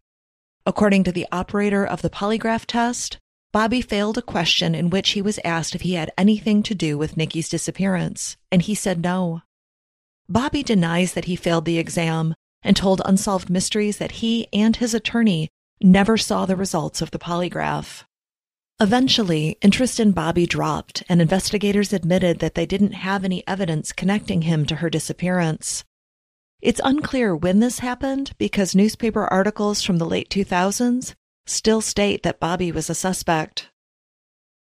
According 0.66 1.04
to 1.04 1.12
the 1.12 1.28
operator 1.30 1.86
of 1.86 2.02
the 2.02 2.10
polygraph 2.10 2.66
test, 2.66 3.18
Bobby 3.52 3.82
failed 3.82 4.18
a 4.18 4.22
question 4.22 4.74
in 4.74 4.90
which 4.90 5.10
he 5.10 5.22
was 5.22 5.42
asked 5.44 5.76
if 5.76 5.82
he 5.82 5.96
had 5.96 6.14
anything 6.18 6.64
to 6.64 6.74
do 6.74 6.98
with 6.98 7.18
Nikki's 7.18 7.50
disappearance, 7.50 8.38
and 8.50 8.62
he 8.62 8.74
said 8.74 9.04
no. 9.04 9.42
Bobby 10.30 10.64
denies 10.64 11.14
that 11.14 11.26
he 11.26 11.36
failed 11.36 11.66
the 11.66 11.80
exam 11.80 12.34
and 12.64 12.78
told 12.78 13.02
Unsolved 13.04 13.50
Mysteries 13.50 13.98
that 13.98 14.24
he 14.24 14.48
and 14.54 14.78
his 14.78 14.94
attorney 14.94 15.50
never 15.82 16.18
saw 16.18 16.46
the 16.46 16.56
results 16.56 17.02
of 17.02 17.12
the 17.12 17.20
polygraph. 17.20 18.06
Eventually, 18.80 19.58
interest 19.64 20.00
in 20.00 20.12
Bobby 20.12 20.46
dropped, 20.46 21.02
and 21.10 21.20
investigators 21.20 21.94
admitted 21.94 22.38
that 22.40 22.54
they 22.54 22.68
didn't 22.68 22.92
have 22.92 23.24
any 23.24 23.44
evidence 23.48 23.92
connecting 23.92 24.44
him 24.44 24.68
to 24.68 24.76
her 24.76 24.90
disappearance. 24.90 25.84
It's 26.62 26.82
unclear 26.84 27.36
when 27.36 27.60
this 27.60 27.80
happened 27.80 28.34
because 28.38 28.76
newspaper 28.76 29.26
articles 29.26 29.82
from 29.82 29.98
the 29.98 30.06
late 30.06 30.30
2000s 30.30 31.16
still 31.48 31.82
state 31.82 32.22
that 32.22 32.40
Bobby 32.40 32.72
was 32.72 32.88
a 32.88 32.94
suspect. 32.96 33.70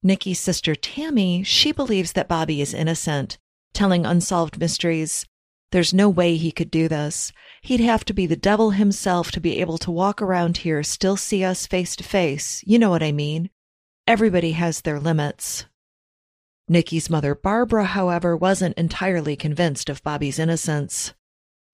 Nikki's 0.02 0.40
sister 0.40 0.74
Tammy, 0.74 1.44
she 1.44 1.72
believes 1.72 2.14
that 2.14 2.28
Bobby 2.28 2.62
is 2.62 2.74
innocent, 2.74 3.38
telling 3.74 4.08
Unsolved 4.08 4.60
Mysteries, 4.60 5.28
There's 5.70 5.94
no 5.94 6.10
way 6.10 6.36
he 6.36 6.52
could 6.52 6.72
do 6.72 6.88
this. 6.88 7.32
He'd 7.62 7.82
have 7.82 8.06
to 8.06 8.14
be 8.14 8.26
the 8.26 8.36
devil 8.36 8.72
himself 8.72 9.30
to 9.32 9.40
be 9.40 9.60
able 9.60 9.78
to 9.80 9.92
walk 9.92 10.20
around 10.20 10.58
here, 10.58 10.82
still 10.82 11.16
see 11.16 11.44
us 11.44 11.68
face 11.68 11.96
to 11.98 12.04
face. 12.04 12.64
You 12.66 12.80
know 12.80 12.90
what 12.90 13.04
I 13.04 13.12
mean. 13.12 13.52
Everybody 14.10 14.54
has 14.54 14.82
their 14.82 15.00
limits. 15.00 15.66
Nikki's 16.68 17.12
mother, 17.12 17.36
Barbara, 17.36 17.86
however, 17.86 18.36
wasn't 18.36 18.76
entirely 18.76 19.36
convinced 19.36 19.88
of 19.88 20.02
Bobby's 20.02 20.40
innocence. 20.40 21.14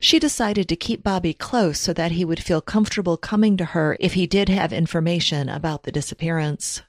She 0.01 0.19
decided 0.19 0.67
to 0.67 0.75
keep 0.75 1.01
Bobby 1.01 1.33
close 1.33 1.79
so 1.79 1.93
that 1.93 2.11
he 2.11 2.25
would 2.25 2.43
feel 2.43 2.59
comfortable 2.59 3.15
coming 3.15 3.55
to 3.55 3.63
her 3.63 3.95
if 4.01 4.15
he 4.15 4.27
did 4.27 4.49
have 4.49 4.73
information 4.73 5.47
about 5.47 5.83
the 5.83 5.93
disappearance. 5.93 6.81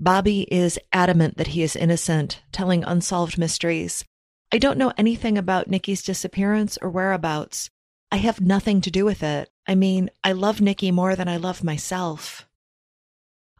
Bobby 0.00 0.40
is 0.50 0.76
adamant 0.92 1.36
that 1.36 1.54
he 1.54 1.62
is 1.62 1.76
innocent, 1.76 2.42
telling 2.50 2.82
Unsolved 2.82 3.38
Mysteries. 3.38 4.04
I 4.50 4.58
don't 4.58 4.76
know 4.76 4.92
anything 4.98 5.38
about 5.38 5.70
Nikki's 5.70 6.02
disappearance 6.02 6.76
or 6.82 6.90
whereabouts. 6.90 7.70
I 8.10 8.16
have 8.16 8.40
nothing 8.40 8.80
to 8.80 8.90
do 8.90 9.04
with 9.04 9.22
it. 9.22 9.50
I 9.68 9.76
mean, 9.76 10.10
I 10.24 10.32
love 10.32 10.60
Nikki 10.60 10.90
more 10.90 11.14
than 11.14 11.28
I 11.28 11.36
love 11.36 11.62
myself. 11.62 12.47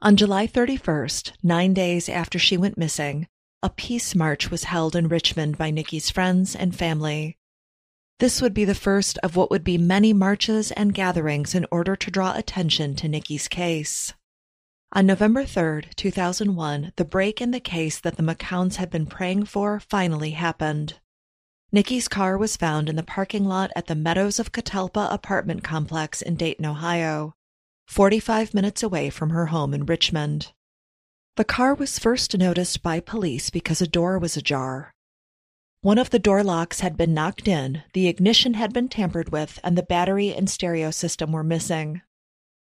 On 0.01 0.17
July 0.17 0.47
31st, 0.47 1.33
nine 1.43 1.75
days 1.75 2.09
after 2.09 2.39
she 2.39 2.57
went 2.57 2.79
missing, 2.79 3.27
a 3.65 3.69
peace 3.69 4.15
march 4.15 4.49
was 4.49 4.65
held 4.65 4.95
in 4.95 5.09
Richmond 5.09 5.59
by 5.59 5.73
Nikki's 5.73 6.09
friends 6.09 6.55
and 6.55 6.73
family. 6.77 7.37
This 8.21 8.41
would 8.41 8.55
be 8.55 8.65
the 8.65 8.77
first 8.77 9.19
of 9.25 9.35
what 9.35 9.51
would 9.51 9.65
be 9.65 9.77
many 9.77 10.13
marches 10.13 10.71
and 10.71 10.95
gatherings 10.95 11.53
in 11.53 11.67
order 11.73 11.97
to 11.97 12.11
draw 12.13 12.37
attention 12.37 12.95
to 12.95 13.09
Nikki's 13.09 13.49
case. 13.49 14.15
On 14.93 15.05
November 15.05 15.45
3, 15.45 15.83
2001, 15.97 16.93
the 16.95 17.05
break 17.05 17.41
in 17.41 17.51
the 17.51 17.59
case 17.59 17.99
that 17.99 18.17
the 18.17 18.23
McCowns 18.23 18.77
had 18.77 18.91
been 18.91 19.07
praying 19.07 19.47
for 19.47 19.81
finally 19.81 20.31
happened. 20.31 21.01
Nikki's 21.73 22.07
car 22.07 22.39
was 22.39 22.57
found 22.57 22.89
in 22.89 22.95
the 22.95 23.03
parking 23.03 23.47
lot 23.47 23.73
at 23.75 23.89
the 23.89 23.97
Meadows 23.97 24.39
of 24.39 24.53
Catalpa 24.53 25.13
apartment 25.13 25.65
complex 25.65 26.23
in 26.23 26.37
Dayton, 26.37 26.67
Ohio, 26.67 27.35
45 27.89 28.53
minutes 28.53 28.83
away 28.83 29.09
from 29.09 29.31
her 29.31 29.47
home 29.47 29.73
in 29.73 29.87
Richmond. 29.87 30.53
The 31.37 31.45
car 31.45 31.75
was 31.75 31.99
first 31.99 32.37
noticed 32.37 32.83
by 32.83 33.01
police 33.01 33.49
because 33.49 33.81
a 33.81 33.87
door 33.87 34.19
was 34.19 34.37
ajar. 34.37 34.93
One 35.81 35.97
of 35.97 36.11
the 36.11 36.19
door 36.19 36.45
locks 36.45 36.81
had 36.81 36.99
been 36.99 37.15
knocked 37.15 37.49
in, 37.49 37.83
the 37.95 38.07
ignition 38.07 38.55
had 38.55 38.75
been 38.75 38.91
tampered 38.91 39.33
with, 39.33 39.59
and 39.65 39.77
the 39.77 39.83
battery 39.83 40.35
and 40.35 40.51
stereo 40.51 40.91
system 40.91 41.33
were 41.33 41.43
missing. 41.43 42.03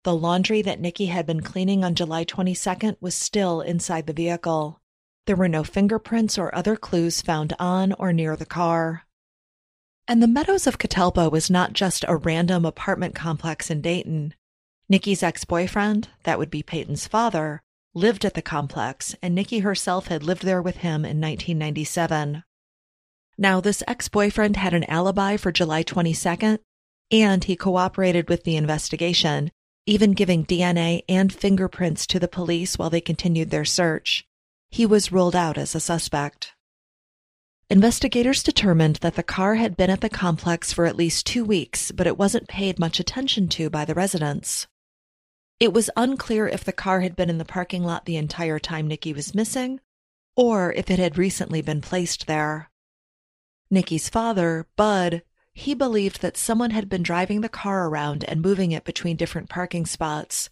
The 0.04 0.14
laundry 0.14 0.62
that 0.62 0.80
Nikki 0.80 1.06
had 1.06 1.26
been 1.26 1.40
cleaning 1.40 1.82
on 1.82 1.96
July 1.96 2.24
22nd 2.24 2.96
was 3.00 3.16
still 3.16 3.60
inside 3.60 4.06
the 4.06 4.12
vehicle. 4.12 4.80
There 5.26 5.36
were 5.36 5.48
no 5.48 5.64
fingerprints 5.64 6.38
or 6.38 6.54
other 6.54 6.76
clues 6.76 7.22
found 7.22 7.54
on 7.58 7.92
or 7.94 8.12
near 8.12 8.36
the 8.36 8.46
car. 8.46 9.02
And 10.06 10.22
the 10.22 10.28
Meadows 10.28 10.68
of 10.68 10.78
Catalpa 10.78 11.28
was 11.28 11.50
not 11.50 11.72
just 11.72 12.04
a 12.06 12.16
random 12.16 12.64
apartment 12.64 13.16
complex 13.16 13.68
in 13.68 13.80
Dayton. 13.80 14.34
Nikki's 14.90 15.22
ex 15.22 15.44
boyfriend, 15.44 16.08
that 16.22 16.38
would 16.38 16.50
be 16.50 16.62
Peyton's 16.62 17.06
father, 17.06 17.60
lived 17.94 18.24
at 18.24 18.32
the 18.32 18.40
complex, 18.40 19.14
and 19.22 19.34
Nikki 19.34 19.58
herself 19.58 20.06
had 20.06 20.22
lived 20.22 20.44
there 20.44 20.62
with 20.62 20.78
him 20.78 21.04
in 21.04 21.20
1997. 21.20 22.42
Now, 23.36 23.60
this 23.60 23.82
ex 23.86 24.08
boyfriend 24.08 24.56
had 24.56 24.72
an 24.72 24.84
alibi 24.84 25.36
for 25.36 25.52
July 25.52 25.82
22nd, 25.82 26.60
and 27.10 27.44
he 27.44 27.54
cooperated 27.54 28.30
with 28.30 28.44
the 28.44 28.56
investigation, 28.56 29.50
even 29.84 30.12
giving 30.12 30.46
DNA 30.46 31.02
and 31.06 31.32
fingerprints 31.32 32.06
to 32.06 32.18
the 32.18 32.26
police 32.26 32.78
while 32.78 32.90
they 32.90 33.00
continued 33.02 33.50
their 33.50 33.66
search. 33.66 34.26
He 34.70 34.86
was 34.86 35.12
ruled 35.12 35.36
out 35.36 35.58
as 35.58 35.74
a 35.74 35.80
suspect. 35.80 36.54
Investigators 37.68 38.42
determined 38.42 38.96
that 38.96 39.16
the 39.16 39.22
car 39.22 39.56
had 39.56 39.76
been 39.76 39.90
at 39.90 40.00
the 40.00 40.08
complex 40.08 40.72
for 40.72 40.86
at 40.86 40.96
least 40.96 41.26
two 41.26 41.44
weeks, 41.44 41.92
but 41.92 42.06
it 42.06 42.16
wasn't 42.16 42.48
paid 42.48 42.78
much 42.78 42.98
attention 42.98 43.48
to 43.48 43.68
by 43.68 43.84
the 43.84 43.94
residents. 43.94 44.66
It 45.60 45.72
was 45.72 45.90
unclear 45.96 46.46
if 46.46 46.62
the 46.62 46.72
car 46.72 47.00
had 47.00 47.16
been 47.16 47.28
in 47.28 47.38
the 47.38 47.44
parking 47.44 47.82
lot 47.82 48.04
the 48.04 48.16
entire 48.16 48.58
time 48.58 48.86
Nikki 48.86 49.12
was 49.12 49.34
missing, 49.34 49.80
or 50.36 50.72
if 50.72 50.90
it 50.90 51.00
had 51.00 51.18
recently 51.18 51.62
been 51.62 51.80
placed 51.80 52.26
there. 52.26 52.70
Nikki's 53.70 54.08
father, 54.08 54.68
Bud, 54.76 55.22
he 55.52 55.74
believed 55.74 56.22
that 56.22 56.36
someone 56.36 56.70
had 56.70 56.88
been 56.88 57.02
driving 57.02 57.40
the 57.40 57.48
car 57.48 57.88
around 57.88 58.22
and 58.24 58.40
moving 58.40 58.70
it 58.70 58.84
between 58.84 59.16
different 59.16 59.48
parking 59.48 59.84
spots. 59.84 60.48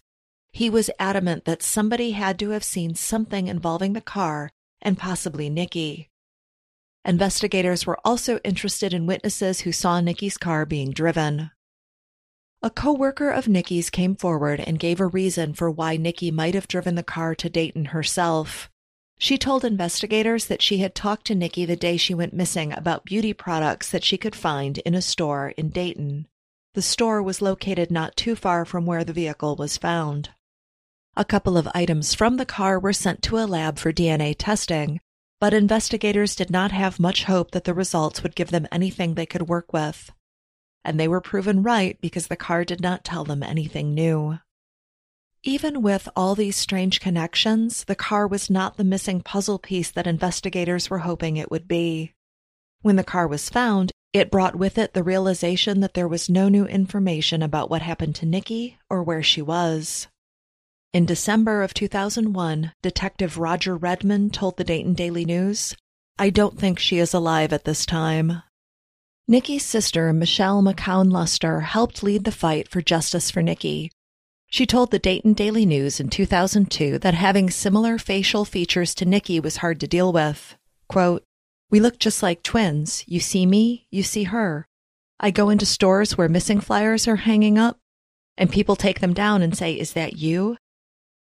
He 0.51 0.69
was 0.69 0.91
adamant 0.99 1.45
that 1.45 1.63
somebody 1.63 2.11
had 2.11 2.39
to 2.41 2.51
have 2.51 2.65
seen 2.65 2.97
something 2.97 3.47
involving 3.47 3.93
the 3.93 4.01
car 4.01 4.51
and 4.83 4.99
possibly 4.99 5.49
Nikki. 5.49 6.11
Investigators 7.05 7.87
were 7.87 8.01
also 8.05 8.39
interested 8.39 8.93
in 8.93 9.07
witnesses 9.07 9.61
who 9.61 9.71
saw 9.71 10.01
Nikki's 10.01 10.37
car 10.37 10.67
being 10.67 10.91
driven. 10.91 11.53
A 12.63 12.71
coworker 12.71 13.31
of 13.31 13.49
Nikki's 13.49 13.91
came 13.91 14.17
forward 14.17 14.61
and 14.61 14.79
gave 14.79 15.01
a 15.01 15.07
reason 15.07 15.55
for 15.55 15.71
why 15.71 15.97
Nikki 15.97 16.31
might 16.31 16.55
have 16.55 16.67
driven 16.67 16.95
the 16.95 17.03
car 17.03 17.35
to 17.35 17.51
Dayton 17.51 17.87
herself. 17.87 18.71
She 19.19 19.39
told 19.39 19.65
investigators 19.65 20.47
that 20.47 20.63
she 20.63 20.79
had 20.79 20.95
talked 20.95 21.27
to 21.27 21.35
Nikki 21.35 21.65
the 21.65 21.77
day 21.77 21.97
she 21.97 22.15
went 22.15 22.35
missing 22.35 22.73
about 22.73 23.05
beauty 23.05 23.33
products 23.33 23.91
that 23.91 24.05
she 24.05 24.19
could 24.19 24.35
find 24.35 24.79
in 24.79 24.95
a 24.95 25.03
store 25.03 25.51
in 25.57 25.71
Dayton. 25.71 26.29
The 26.75 26.83
store 26.83 27.23
was 27.23 27.41
located 27.41 27.91
not 27.91 28.17
too 28.17 28.37
far 28.37 28.65
from 28.65 28.85
where 28.85 29.05
the 29.05 29.15
vehicle 29.15 29.57
was 29.57 29.79
found. 29.79 30.31
A 31.17 31.25
couple 31.25 31.57
of 31.57 31.69
items 31.75 32.15
from 32.15 32.37
the 32.37 32.45
car 32.45 32.79
were 32.79 32.93
sent 32.93 33.23
to 33.23 33.39
a 33.39 33.47
lab 33.47 33.79
for 33.79 33.93
DNA 33.93 34.35
testing, 34.37 35.01
but 35.41 35.55
investigators 35.55 36.37
did 36.37 36.51
not 36.51 36.73
have 36.73 37.01
much 37.01 37.25
hope 37.25 37.53
that 37.53 37.65
the 37.65 37.73
results 37.73 38.23
would 38.23 38.35
give 38.35 38.51
them 38.51 38.67
anything 38.71 39.15
they 39.15 39.25
could 39.25 39.49
work 39.49 39.73
with. 39.73 40.13
And 40.87 41.00
they 41.00 41.09
were 41.09 41.21
proven 41.21 41.64
right 41.64 42.00
because 42.00 42.28
the 42.28 42.37
car 42.37 42.64
did 42.64 42.81
not 42.81 43.02
tell 43.02 43.25
them 43.25 43.43
anything 43.43 43.93
new. 43.93 44.38
Even 45.43 45.83
with 45.83 46.09
all 46.14 46.37
these 46.37 46.55
strange 46.55 47.00
connections, 47.00 47.83
the 47.85 47.97
car 47.97 48.25
was 48.28 48.49
not 48.49 48.76
the 48.76 48.85
missing 48.85 49.21
puzzle 49.21 49.59
piece 49.59 49.90
that 49.90 50.07
investigators 50.07 50.88
were 50.88 51.00
hoping 51.00 51.37
it 51.37 51.50
would 51.50 51.66
be. 51.66 52.14
When 52.83 52.95
the 52.95 53.02
car 53.02 53.26
was 53.26 53.50
found, 53.50 53.90
it 54.12 54.31
brought 54.31 54.55
with 54.55 54.78
it 54.78 54.95
the 54.95 55.02
realization 55.02 55.81
that 55.81 55.95
there 55.95 56.07
was 56.07 56.31
no 56.31 56.49
new 56.49 56.66
information 56.66 57.43
about 57.43 57.69
what 57.69 57.83
happened 57.83 58.14
to 58.16 58.26
Nikki 58.26 58.78
or 58.88 59.02
where 59.02 59.25
she 59.25 59.43
was. 59.43 60.07
In 60.93 61.05
December 61.05 61.64
of 61.64 61.75
2001, 61.75 62.73
Detective 62.81 63.38
Roger 63.38 63.76
Redmond 63.76 64.33
told 64.33 64.57
the 64.57 64.62
Dayton 64.62 64.95
Daily 64.95 65.25
News, 65.25 65.75
I 66.16 66.31
don't 66.31 66.61
think 66.61 66.78
she 66.78 66.99
is 66.99 67.12
alive 67.12 67.52
at 67.52 67.64
this 67.64 67.85
time. 67.85 68.43
Nikki's 69.28 69.64
sister, 69.64 70.12
Michelle 70.12 70.62
McCown 70.62 71.11
Luster, 71.11 71.62
helped 71.62 72.04
lead 72.04 72.23
the 72.23 72.30
fight 72.30 72.68
for 72.68 72.80
justice 72.80 73.28
for 73.28 73.42
Nikki. 73.42 73.90
She 74.47 74.66
told 74.66 74.92
the 74.92 75.00
Dayton 75.00 75.33
Daily 75.33 75.66
News 75.66 75.99
in 75.99 76.11
2002 76.11 77.00
that 77.00 77.14
having 77.14 77.50
similar 77.50 77.99
facial 77.99 78.45
features 78.45 78.95
to 78.95 79.04
Nikki 79.04 79.40
was 79.40 79.56
hard 79.56 79.80
to 79.80 79.88
deal 79.88 80.12
with. 80.12 80.56
Quote, 80.88 81.25
We 81.71 81.80
look 81.80 81.99
just 81.99 82.23
like 82.23 82.45
twins. 82.45 83.02
You 83.09 83.18
see 83.18 83.47
me, 83.47 83.88
you 83.90 84.04
see 84.04 84.25
her. 84.25 84.68
I 85.18 85.33
go 85.33 85.49
into 85.49 85.66
stores 85.66 86.16
where 86.16 86.28
missing 86.28 86.61
flyers 86.61 87.09
are 87.09 87.16
hanging 87.16 87.59
up, 87.59 87.78
and 88.38 88.49
people 88.49 88.76
take 88.76 89.00
them 89.00 89.12
down 89.12 89.42
and 89.42 89.56
say, 89.56 89.73
Is 89.73 89.95
that 89.95 90.18
you? 90.18 90.56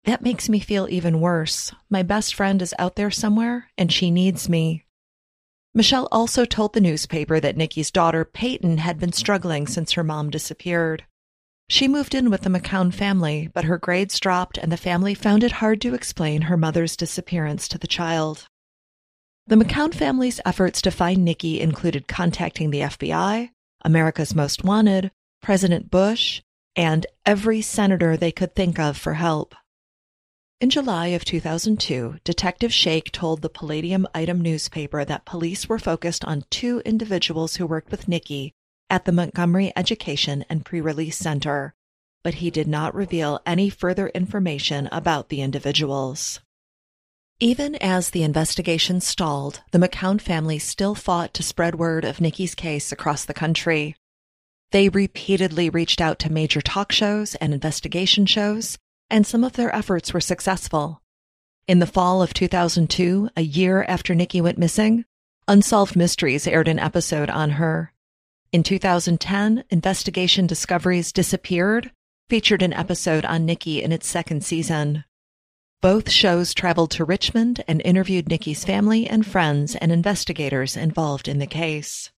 That 0.04 0.20
makes 0.20 0.50
me 0.50 0.60
feel 0.60 0.88
even 0.90 1.22
worse. 1.22 1.72
My 1.88 2.02
best 2.02 2.34
friend 2.34 2.60
is 2.60 2.74
out 2.78 2.96
there 2.96 3.10
somewhere, 3.10 3.70
and 3.78 3.90
she 3.90 4.10
needs 4.10 4.46
me. 4.46 4.84
Michelle 5.76 6.06
also 6.12 6.44
told 6.44 6.72
the 6.72 6.80
newspaper 6.80 7.40
that 7.40 7.56
Nikki's 7.56 7.90
daughter, 7.90 8.24
Peyton, 8.24 8.78
had 8.78 8.98
been 8.98 9.12
struggling 9.12 9.66
since 9.66 9.92
her 9.92 10.04
mom 10.04 10.30
disappeared. 10.30 11.04
She 11.68 11.88
moved 11.88 12.14
in 12.14 12.30
with 12.30 12.42
the 12.42 12.50
McCown 12.50 12.94
family, 12.94 13.50
but 13.52 13.64
her 13.64 13.78
grades 13.78 14.20
dropped 14.20 14.56
and 14.56 14.70
the 14.70 14.76
family 14.76 15.14
found 15.14 15.42
it 15.42 15.52
hard 15.52 15.80
to 15.80 15.94
explain 15.94 16.42
her 16.42 16.56
mother's 16.56 16.96
disappearance 16.96 17.66
to 17.68 17.78
the 17.78 17.88
child. 17.88 18.46
The 19.48 19.56
McCown 19.56 19.92
family's 19.92 20.40
efforts 20.44 20.80
to 20.82 20.92
find 20.92 21.24
Nikki 21.24 21.60
included 21.60 22.06
contacting 22.06 22.70
the 22.70 22.80
FBI, 22.80 23.50
America's 23.84 24.34
Most 24.34 24.62
Wanted, 24.62 25.10
President 25.42 25.90
Bush, 25.90 26.40
and 26.76 27.06
every 27.26 27.60
senator 27.60 28.16
they 28.16 28.32
could 28.32 28.54
think 28.54 28.78
of 28.78 28.96
for 28.96 29.14
help. 29.14 29.54
In 30.64 30.70
July 30.70 31.08
of 31.08 31.26
2002, 31.26 32.20
Detective 32.24 32.72
Shake 32.72 33.12
told 33.12 33.42
the 33.42 33.50
Palladium 33.50 34.06
Item 34.14 34.40
newspaper 34.40 35.04
that 35.04 35.26
police 35.26 35.68
were 35.68 35.78
focused 35.78 36.24
on 36.24 36.46
two 36.48 36.80
individuals 36.86 37.56
who 37.56 37.66
worked 37.66 37.90
with 37.90 38.08
Nikki 38.08 38.54
at 38.88 39.04
the 39.04 39.12
Montgomery 39.12 39.74
Education 39.76 40.42
and 40.48 40.64
Pre-Release 40.64 41.18
Center, 41.18 41.74
but 42.22 42.36
he 42.36 42.50
did 42.50 42.66
not 42.66 42.94
reveal 42.94 43.42
any 43.44 43.68
further 43.68 44.08
information 44.14 44.88
about 44.90 45.28
the 45.28 45.42
individuals. 45.42 46.40
Even 47.40 47.74
as 47.74 48.08
the 48.08 48.22
investigation 48.22 49.02
stalled, 49.02 49.60
the 49.70 49.78
McCown 49.78 50.18
family 50.18 50.58
still 50.58 50.94
fought 50.94 51.34
to 51.34 51.42
spread 51.42 51.74
word 51.74 52.06
of 52.06 52.22
Nikki's 52.22 52.54
case 52.54 52.90
across 52.90 53.26
the 53.26 53.34
country. 53.34 53.96
They 54.70 54.88
repeatedly 54.88 55.68
reached 55.68 56.00
out 56.00 56.18
to 56.20 56.32
major 56.32 56.62
talk 56.62 56.90
shows 56.90 57.34
and 57.34 57.52
investigation 57.52 58.24
shows, 58.24 58.78
and 59.10 59.26
some 59.26 59.44
of 59.44 59.54
their 59.54 59.74
efforts 59.74 60.12
were 60.12 60.20
successful. 60.20 61.02
In 61.66 61.78
the 61.78 61.86
fall 61.86 62.22
of 62.22 62.34
2002, 62.34 63.30
a 63.36 63.42
year 63.42 63.84
after 63.88 64.14
Nikki 64.14 64.40
went 64.40 64.58
missing, 64.58 65.04
Unsolved 65.48 65.96
Mysteries 65.96 66.46
aired 66.46 66.68
an 66.68 66.78
episode 66.78 67.30
on 67.30 67.50
her. 67.50 67.92
In 68.52 68.62
2010, 68.62 69.64
Investigation 69.70 70.46
Discovery's 70.46 71.12
Disappeared 71.12 71.90
featured 72.28 72.62
an 72.62 72.72
episode 72.72 73.24
on 73.24 73.44
Nikki 73.44 73.82
in 73.82 73.92
its 73.92 74.06
second 74.06 74.44
season. 74.44 75.04
Both 75.82 76.10
shows 76.10 76.54
traveled 76.54 76.90
to 76.92 77.04
Richmond 77.04 77.62
and 77.68 77.82
interviewed 77.82 78.28
Nikki's 78.28 78.64
family 78.64 79.06
and 79.06 79.26
friends 79.26 79.74
and 79.74 79.92
investigators 79.92 80.76
involved 80.76 81.28
in 81.28 81.38
the 81.38 81.46
case. 81.46 82.10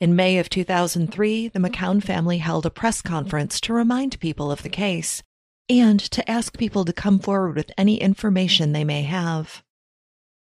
In 0.00 0.16
May 0.16 0.38
of 0.38 0.50
2003, 0.50 1.48
the 1.48 1.58
McCown 1.58 2.02
family 2.02 2.38
held 2.38 2.66
a 2.66 2.70
press 2.70 3.00
conference 3.00 3.60
to 3.62 3.72
remind 3.72 4.20
people 4.20 4.50
of 4.50 4.62
the 4.62 4.68
case 4.68 5.22
and 5.68 6.00
to 6.00 6.28
ask 6.30 6.56
people 6.56 6.84
to 6.84 6.92
come 6.92 7.18
forward 7.18 7.56
with 7.56 7.72
any 7.76 8.00
information 8.00 8.72
they 8.72 8.84
may 8.84 9.02
have. 9.02 9.62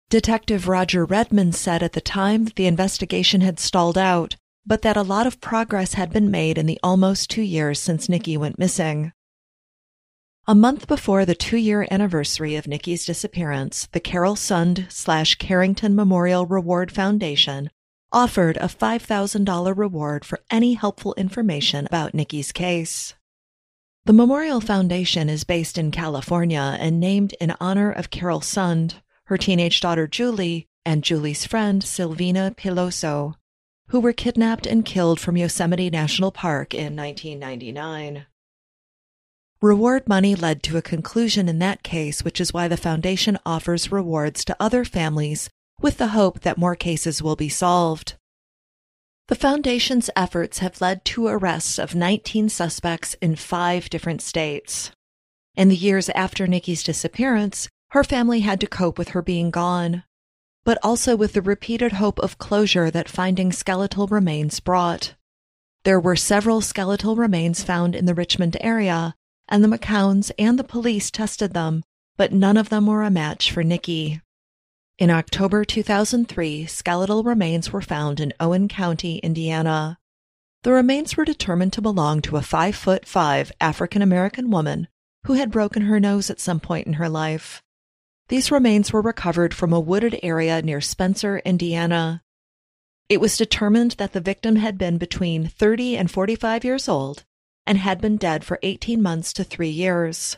Detective 0.09 0.67
Roger 0.67 1.05
Redmond 1.05 1.55
said 1.55 1.81
at 1.81 1.93
the 1.93 2.01
time 2.01 2.45
that 2.45 2.55
the 2.55 2.67
investigation 2.67 3.41
had 3.41 3.59
stalled 3.59 3.97
out, 3.97 4.35
but 4.65 4.81
that 4.81 4.97
a 4.97 5.03
lot 5.03 5.25
of 5.25 5.41
progress 5.41 5.93
had 5.93 6.11
been 6.11 6.29
made 6.29 6.57
in 6.57 6.65
the 6.65 6.79
almost 6.83 7.29
two 7.29 7.41
years 7.41 7.79
since 7.79 8.09
Nikki 8.09 8.35
went 8.37 8.59
missing. 8.59 9.13
A 10.47 10.55
month 10.55 10.87
before 10.87 11.23
the 11.23 11.35
two 11.35 11.57
year 11.57 11.87
anniversary 11.89 12.55
of 12.55 12.67
Nikki's 12.67 13.05
disappearance, 13.05 13.87
the 13.91 13.99
Carole 13.99 14.35
Sund 14.35 14.91
slash 14.91 15.35
Carrington 15.35 15.95
Memorial 15.95 16.45
Reward 16.45 16.91
Foundation 16.91 17.69
offered 18.11 18.57
a 18.57 18.67
$5,000 18.67 19.77
reward 19.77 20.25
for 20.25 20.39
any 20.49 20.73
helpful 20.73 21.13
information 21.13 21.85
about 21.85 22.13
Nikki's 22.13 22.51
case. 22.51 23.13
The 24.05 24.13
Memorial 24.13 24.61
Foundation 24.61 25.29
is 25.29 25.43
based 25.43 25.77
in 25.77 25.91
California 25.91 26.75
and 26.79 26.99
named 26.99 27.35
in 27.39 27.53
honor 27.59 27.91
of 27.91 28.09
Carole 28.09 28.39
Sund, 28.39 28.95
her 29.25 29.37
teenage 29.37 29.79
daughter 29.79 30.07
Julie, 30.07 30.67
and 30.83 31.03
Julie's 31.03 31.45
friend 31.45 31.83
Silvina 31.83 32.55
Pelosso, 32.55 33.35
who 33.89 33.99
were 33.99 34.11
kidnapped 34.11 34.65
and 34.65 34.83
killed 34.83 35.19
from 35.19 35.37
Yosemite 35.37 35.91
National 35.91 36.31
Park 36.31 36.73
in 36.73 36.95
1999. 36.95 38.25
Reward 39.61 40.09
money 40.09 40.33
led 40.33 40.63
to 40.63 40.77
a 40.77 40.81
conclusion 40.81 41.47
in 41.47 41.59
that 41.59 41.83
case, 41.83 42.23
which 42.23 42.41
is 42.41 42.51
why 42.51 42.67
the 42.67 42.77
foundation 42.77 43.37
offers 43.45 43.91
rewards 43.91 44.43
to 44.45 44.57
other 44.59 44.83
families 44.83 45.47
with 45.79 45.99
the 45.99 46.07
hope 46.07 46.39
that 46.39 46.57
more 46.57 46.75
cases 46.75 47.21
will 47.21 47.35
be 47.35 47.49
solved. 47.49 48.15
The 49.31 49.37
Foundation's 49.37 50.09
efforts 50.13 50.57
have 50.57 50.81
led 50.81 51.05
to 51.05 51.27
arrests 51.27 51.79
of 51.79 51.95
19 51.95 52.49
suspects 52.49 53.15
in 53.21 53.37
five 53.37 53.89
different 53.89 54.21
states. 54.21 54.91
In 55.55 55.69
the 55.69 55.75
years 55.77 56.09
after 56.09 56.47
Nikki's 56.47 56.83
disappearance, 56.83 57.69
her 57.91 58.03
family 58.03 58.41
had 58.41 58.59
to 58.59 58.67
cope 58.67 58.97
with 58.97 59.11
her 59.11 59.21
being 59.21 59.49
gone, 59.49 60.03
but 60.65 60.77
also 60.83 61.15
with 61.15 61.31
the 61.31 61.41
repeated 61.41 61.93
hope 61.93 62.19
of 62.19 62.39
closure 62.39 62.91
that 62.91 63.07
finding 63.07 63.53
skeletal 63.53 64.05
remains 64.07 64.59
brought. 64.59 65.15
There 65.85 65.97
were 65.97 66.17
several 66.17 66.59
skeletal 66.59 67.15
remains 67.15 67.63
found 67.63 67.95
in 67.95 68.07
the 68.07 68.13
Richmond 68.13 68.57
area, 68.59 69.15
and 69.47 69.63
the 69.63 69.69
McCowns 69.69 70.31
and 70.37 70.59
the 70.59 70.65
police 70.65 71.09
tested 71.09 71.53
them, 71.53 71.85
but 72.17 72.33
none 72.33 72.57
of 72.57 72.67
them 72.67 72.85
were 72.85 73.03
a 73.03 73.09
match 73.09 73.49
for 73.49 73.63
Nikki. 73.63 74.19
In 75.01 75.09
October 75.09 75.65
2003, 75.65 76.67
skeletal 76.67 77.23
remains 77.23 77.73
were 77.73 77.81
found 77.81 78.19
in 78.19 78.35
Owen 78.39 78.67
County, 78.67 79.17
Indiana. 79.17 79.97
The 80.61 80.73
remains 80.73 81.17
were 81.17 81.25
determined 81.25 81.73
to 81.73 81.81
belong 81.81 82.21
to 82.21 82.37
a 82.37 82.43
5 82.43 82.75
foot 82.75 83.07
5 83.07 83.51
African 83.59 84.03
American 84.03 84.51
woman 84.51 84.87
who 85.25 85.33
had 85.33 85.49
broken 85.49 85.85
her 85.85 85.99
nose 85.99 86.29
at 86.29 86.39
some 86.39 86.59
point 86.59 86.85
in 86.85 86.93
her 86.93 87.09
life. 87.09 87.63
These 88.29 88.51
remains 88.51 88.93
were 88.93 89.01
recovered 89.01 89.55
from 89.55 89.73
a 89.73 89.79
wooded 89.79 90.19
area 90.21 90.61
near 90.61 90.81
Spencer, 90.81 91.39
Indiana. 91.39 92.21
It 93.09 93.19
was 93.19 93.37
determined 93.37 93.93
that 93.93 94.13
the 94.13 94.21
victim 94.21 94.57
had 94.57 94.77
been 94.77 94.99
between 94.99 95.47
30 95.47 95.97
and 95.97 96.11
45 96.11 96.63
years 96.63 96.87
old 96.87 97.25
and 97.65 97.79
had 97.79 98.01
been 98.01 98.17
dead 98.17 98.43
for 98.43 98.59
18 98.61 99.01
months 99.01 99.33
to 99.33 99.43
three 99.43 99.71
years. 99.71 100.37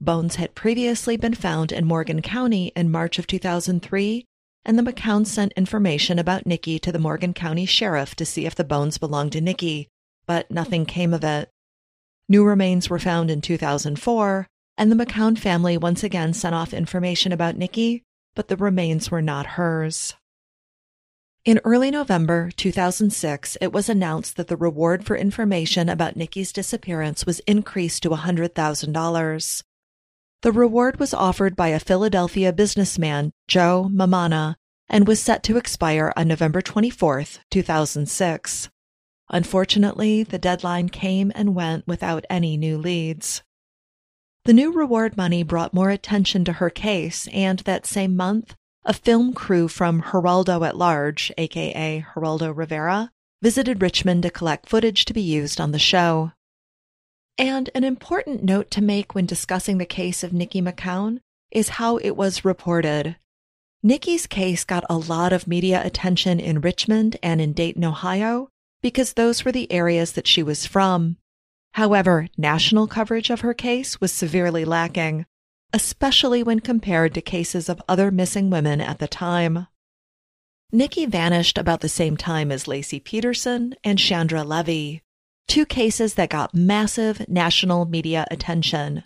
Bones 0.00 0.36
had 0.36 0.54
previously 0.54 1.16
been 1.16 1.34
found 1.34 1.72
in 1.72 1.84
Morgan 1.84 2.22
County 2.22 2.72
in 2.76 2.90
March 2.90 3.18
of 3.18 3.26
2003, 3.26 4.24
and 4.64 4.78
the 4.78 4.82
McCowns 4.82 5.26
sent 5.26 5.52
information 5.54 6.20
about 6.20 6.46
Nikki 6.46 6.78
to 6.78 6.92
the 6.92 7.00
Morgan 7.00 7.34
County 7.34 7.66
Sheriff 7.66 8.14
to 8.14 8.24
see 8.24 8.46
if 8.46 8.54
the 8.54 8.62
bones 8.62 8.98
belonged 8.98 9.32
to 9.32 9.40
Nikki, 9.40 9.88
but 10.24 10.50
nothing 10.50 10.86
came 10.86 11.12
of 11.12 11.24
it. 11.24 11.50
New 12.28 12.44
remains 12.44 12.88
were 12.88 13.00
found 13.00 13.28
in 13.28 13.40
2004, 13.40 14.46
and 14.76 14.92
the 14.92 15.04
McCown 15.04 15.36
family 15.36 15.76
once 15.76 16.04
again 16.04 16.32
sent 16.32 16.54
off 16.54 16.72
information 16.72 17.32
about 17.32 17.56
Nikki, 17.56 18.04
but 18.36 18.46
the 18.46 18.56
remains 18.56 19.10
were 19.10 19.22
not 19.22 19.46
hers. 19.46 20.14
In 21.44 21.60
early 21.64 21.90
November 21.90 22.50
2006, 22.56 23.56
it 23.60 23.72
was 23.72 23.88
announced 23.88 24.36
that 24.36 24.46
the 24.46 24.56
reward 24.56 25.04
for 25.04 25.16
information 25.16 25.88
about 25.88 26.14
Nikki's 26.14 26.52
disappearance 26.52 27.26
was 27.26 27.40
increased 27.40 28.02
to 28.04 28.10
$100,000. 28.10 29.62
The 30.42 30.52
reward 30.52 31.00
was 31.00 31.12
offered 31.12 31.56
by 31.56 31.68
a 31.68 31.80
Philadelphia 31.80 32.52
businessman, 32.52 33.32
Joe 33.48 33.90
Mamana, 33.92 34.54
and 34.88 35.08
was 35.08 35.20
set 35.20 35.42
to 35.44 35.56
expire 35.56 36.12
on 36.16 36.28
November 36.28 36.62
24, 36.62 37.24
2006. 37.50 38.70
Unfortunately, 39.30 40.22
the 40.22 40.38
deadline 40.38 40.90
came 40.90 41.32
and 41.34 41.56
went 41.56 41.88
without 41.88 42.24
any 42.30 42.56
new 42.56 42.78
leads. 42.78 43.42
The 44.44 44.52
new 44.52 44.72
reward 44.72 45.16
money 45.16 45.42
brought 45.42 45.74
more 45.74 45.90
attention 45.90 46.44
to 46.44 46.54
her 46.54 46.70
case, 46.70 47.26
and 47.32 47.58
that 47.60 47.84
same 47.84 48.14
month, 48.14 48.54
a 48.84 48.92
film 48.92 49.32
crew 49.32 49.66
from 49.66 50.02
Geraldo 50.02 50.64
at 50.64 50.76
Large, 50.76 51.32
aka 51.36 52.06
Geraldo 52.14 52.56
Rivera, 52.56 53.10
visited 53.42 53.82
Richmond 53.82 54.22
to 54.22 54.30
collect 54.30 54.68
footage 54.68 55.04
to 55.06 55.12
be 55.12 55.20
used 55.20 55.60
on 55.60 55.72
the 55.72 55.80
show. 55.80 56.30
And 57.38 57.70
an 57.72 57.84
important 57.84 58.42
note 58.42 58.68
to 58.72 58.82
make 58.82 59.14
when 59.14 59.24
discussing 59.24 59.78
the 59.78 59.86
case 59.86 60.24
of 60.24 60.32
Nikki 60.32 60.60
McCown 60.60 61.20
is 61.52 61.68
how 61.70 61.96
it 61.98 62.16
was 62.16 62.44
reported. 62.44 63.16
Nikki's 63.80 64.26
case 64.26 64.64
got 64.64 64.84
a 64.90 64.98
lot 64.98 65.32
of 65.32 65.46
media 65.46 65.80
attention 65.84 66.40
in 66.40 66.60
Richmond 66.60 67.16
and 67.22 67.40
in 67.40 67.52
Dayton, 67.52 67.84
Ohio, 67.84 68.48
because 68.82 69.12
those 69.12 69.44
were 69.44 69.52
the 69.52 69.70
areas 69.70 70.12
that 70.12 70.26
she 70.26 70.42
was 70.42 70.66
from. 70.66 71.16
However, 71.74 72.26
national 72.36 72.88
coverage 72.88 73.30
of 73.30 73.42
her 73.42 73.54
case 73.54 74.00
was 74.00 74.10
severely 74.10 74.64
lacking, 74.64 75.26
especially 75.72 76.42
when 76.42 76.58
compared 76.58 77.14
to 77.14 77.20
cases 77.20 77.68
of 77.68 77.80
other 77.88 78.10
missing 78.10 78.50
women 78.50 78.80
at 78.80 78.98
the 78.98 79.06
time. 79.06 79.68
Nikki 80.72 81.06
vanished 81.06 81.56
about 81.56 81.80
the 81.80 81.88
same 81.88 82.16
time 82.16 82.50
as 82.50 82.64
Laci 82.64 83.02
Peterson 83.02 83.76
and 83.84 83.98
Chandra 83.98 84.42
Levy, 84.42 85.02
two 85.48 85.64
cases 85.64 86.14
that 86.14 86.28
got 86.28 86.54
massive 86.54 87.26
national 87.26 87.86
media 87.86 88.26
attention. 88.30 89.02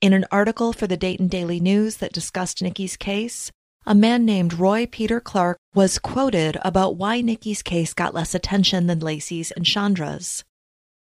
In 0.00 0.12
an 0.12 0.26
article 0.30 0.72
for 0.72 0.88
the 0.88 0.96
Dayton 0.96 1.28
Daily 1.28 1.60
News 1.60 1.98
that 1.98 2.12
discussed 2.12 2.60
Nikki's 2.60 2.96
case, 2.96 3.52
a 3.86 3.94
man 3.94 4.24
named 4.24 4.54
Roy 4.54 4.86
Peter 4.86 5.20
Clark 5.20 5.58
was 5.72 6.00
quoted 6.00 6.58
about 6.62 6.96
why 6.96 7.20
Nikki's 7.20 7.62
case 7.62 7.94
got 7.94 8.14
less 8.14 8.34
attention 8.34 8.88
than 8.88 8.98
Laci's 8.98 9.52
and 9.52 9.64
Chandra's. 9.64 10.44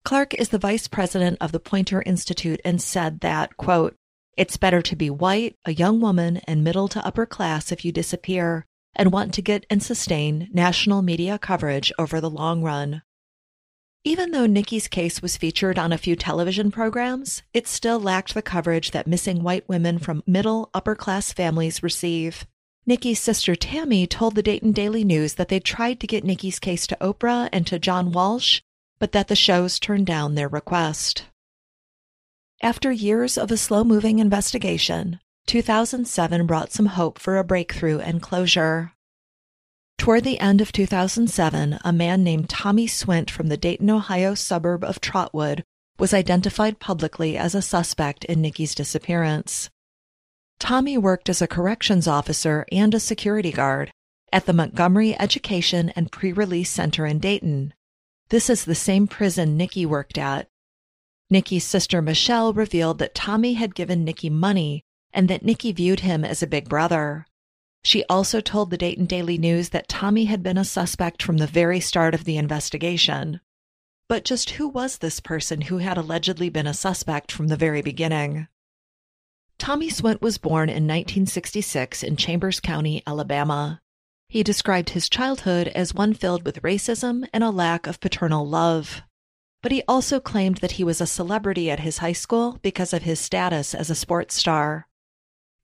Clark 0.04 0.34
is 0.34 0.48
the 0.48 0.58
vice 0.58 0.88
president 0.88 1.36
of 1.40 1.52
the 1.52 1.60
Poynter 1.60 2.02
Institute 2.06 2.60
and 2.64 2.80
said 2.80 3.20
that, 3.20 3.56
quote, 3.56 3.94
it's 4.36 4.56
better 4.56 4.80
to 4.82 4.96
be 4.96 5.10
white, 5.10 5.56
a 5.64 5.74
young 5.74 6.00
woman, 6.00 6.38
and 6.48 6.64
middle 6.64 6.88
to 6.88 7.04
upper 7.06 7.26
class 7.26 7.72
if 7.72 7.84
you 7.84 7.92
disappear 7.92 8.64
and 8.94 9.12
want 9.12 9.34
to 9.34 9.42
get 9.42 9.66
and 9.68 9.82
sustain 9.82 10.48
national 10.52 11.02
media 11.02 11.38
coverage 11.38 11.92
over 11.98 12.20
the 12.20 12.30
long 12.30 12.62
run. 12.62 13.02
Even 14.06 14.30
though 14.30 14.46
Nikki's 14.46 14.86
case 14.86 15.20
was 15.20 15.36
featured 15.36 15.80
on 15.80 15.90
a 15.90 15.98
few 15.98 16.14
television 16.14 16.70
programs, 16.70 17.42
it 17.52 17.66
still 17.66 17.98
lacked 17.98 18.34
the 18.34 18.40
coverage 18.40 18.92
that 18.92 19.08
missing 19.08 19.42
white 19.42 19.68
women 19.68 19.98
from 19.98 20.22
middle 20.28 20.70
upper 20.72 20.94
class 20.94 21.32
families 21.32 21.82
receive. 21.82 22.46
Nikki's 22.86 23.18
sister 23.18 23.56
Tammy 23.56 24.06
told 24.06 24.36
the 24.36 24.44
Dayton 24.44 24.70
Daily 24.70 25.02
News 25.02 25.34
that 25.34 25.48
they 25.48 25.58
tried 25.58 25.98
to 25.98 26.06
get 26.06 26.22
Nikki's 26.22 26.60
case 26.60 26.86
to 26.86 26.96
Oprah 27.00 27.48
and 27.52 27.66
to 27.66 27.80
John 27.80 28.12
Walsh, 28.12 28.60
but 29.00 29.10
that 29.10 29.26
the 29.26 29.34
shows 29.34 29.80
turned 29.80 30.06
down 30.06 30.36
their 30.36 30.46
request. 30.46 31.24
After 32.62 32.92
years 32.92 33.36
of 33.36 33.50
a 33.50 33.56
slow 33.56 33.82
moving 33.82 34.20
investigation, 34.20 35.18
2007 35.48 36.46
brought 36.46 36.70
some 36.70 36.86
hope 36.86 37.18
for 37.18 37.38
a 37.38 37.44
breakthrough 37.44 37.98
and 37.98 38.22
closure. 38.22 38.92
Toward 39.98 40.24
the 40.24 40.38
end 40.38 40.60
of 40.60 40.72
2007, 40.72 41.78
a 41.84 41.92
man 41.92 42.22
named 42.22 42.48
Tommy 42.48 42.86
Swint 42.86 43.30
from 43.30 43.48
the 43.48 43.56
Dayton, 43.56 43.90
Ohio 43.90 44.34
suburb 44.34 44.84
of 44.84 45.00
Trotwood 45.00 45.64
was 45.98 46.12
identified 46.12 46.78
publicly 46.78 47.36
as 47.36 47.54
a 47.54 47.62
suspect 47.62 48.24
in 48.26 48.40
Nikki's 48.40 48.74
disappearance. 48.74 49.70
Tommy 50.58 50.96
worked 50.96 51.28
as 51.28 51.42
a 51.42 51.46
corrections 51.46 52.06
officer 52.06 52.66
and 52.70 52.94
a 52.94 53.00
security 53.00 53.50
guard 53.50 53.90
at 54.32 54.46
the 54.46 54.52
Montgomery 54.52 55.18
Education 55.18 55.90
and 55.96 56.12
Pre-Release 56.12 56.70
Center 56.70 57.06
in 57.06 57.18
Dayton. 57.18 57.74
This 58.28 58.50
is 58.50 58.64
the 58.64 58.74
same 58.74 59.06
prison 59.06 59.56
Nikki 59.56 59.86
worked 59.86 60.18
at. 60.18 60.48
Nikki's 61.30 61.64
sister 61.64 62.02
Michelle 62.02 62.52
revealed 62.52 62.98
that 62.98 63.14
Tommy 63.14 63.54
had 63.54 63.74
given 63.74 64.04
Nikki 64.04 64.30
money 64.30 64.84
and 65.12 65.28
that 65.28 65.44
Nikki 65.44 65.72
viewed 65.72 66.00
him 66.00 66.24
as 66.24 66.42
a 66.42 66.46
big 66.46 66.68
brother. 66.68 67.26
She 67.86 68.02
also 68.06 68.40
told 68.40 68.70
the 68.70 68.76
Dayton 68.76 69.06
Daily 69.06 69.38
News 69.38 69.68
that 69.68 69.86
Tommy 69.86 70.24
had 70.24 70.42
been 70.42 70.58
a 70.58 70.64
suspect 70.64 71.22
from 71.22 71.36
the 71.36 71.46
very 71.46 71.78
start 71.78 72.16
of 72.16 72.24
the 72.24 72.36
investigation. 72.36 73.40
But 74.08 74.24
just 74.24 74.50
who 74.50 74.66
was 74.66 74.98
this 74.98 75.20
person 75.20 75.60
who 75.60 75.78
had 75.78 75.96
allegedly 75.96 76.48
been 76.48 76.66
a 76.66 76.74
suspect 76.74 77.30
from 77.30 77.46
the 77.46 77.56
very 77.56 77.82
beginning? 77.82 78.48
Tommy 79.56 79.88
Swint 79.88 80.20
was 80.20 80.36
born 80.36 80.68
in 80.68 80.82
1966 80.82 82.02
in 82.02 82.16
Chambers 82.16 82.58
County, 82.58 83.04
Alabama. 83.06 83.80
He 84.28 84.42
described 84.42 84.90
his 84.90 85.08
childhood 85.08 85.68
as 85.68 85.94
one 85.94 86.12
filled 86.12 86.44
with 86.44 86.62
racism 86.62 87.28
and 87.32 87.44
a 87.44 87.50
lack 87.50 87.86
of 87.86 88.00
paternal 88.00 88.44
love. 88.44 89.02
But 89.62 89.70
he 89.70 89.84
also 89.86 90.18
claimed 90.18 90.56
that 90.56 90.72
he 90.72 90.82
was 90.82 91.00
a 91.00 91.06
celebrity 91.06 91.70
at 91.70 91.78
his 91.78 91.98
high 91.98 92.14
school 92.14 92.58
because 92.62 92.92
of 92.92 93.02
his 93.02 93.20
status 93.20 93.76
as 93.76 93.90
a 93.90 93.94
sports 93.94 94.34
star. 94.34 94.88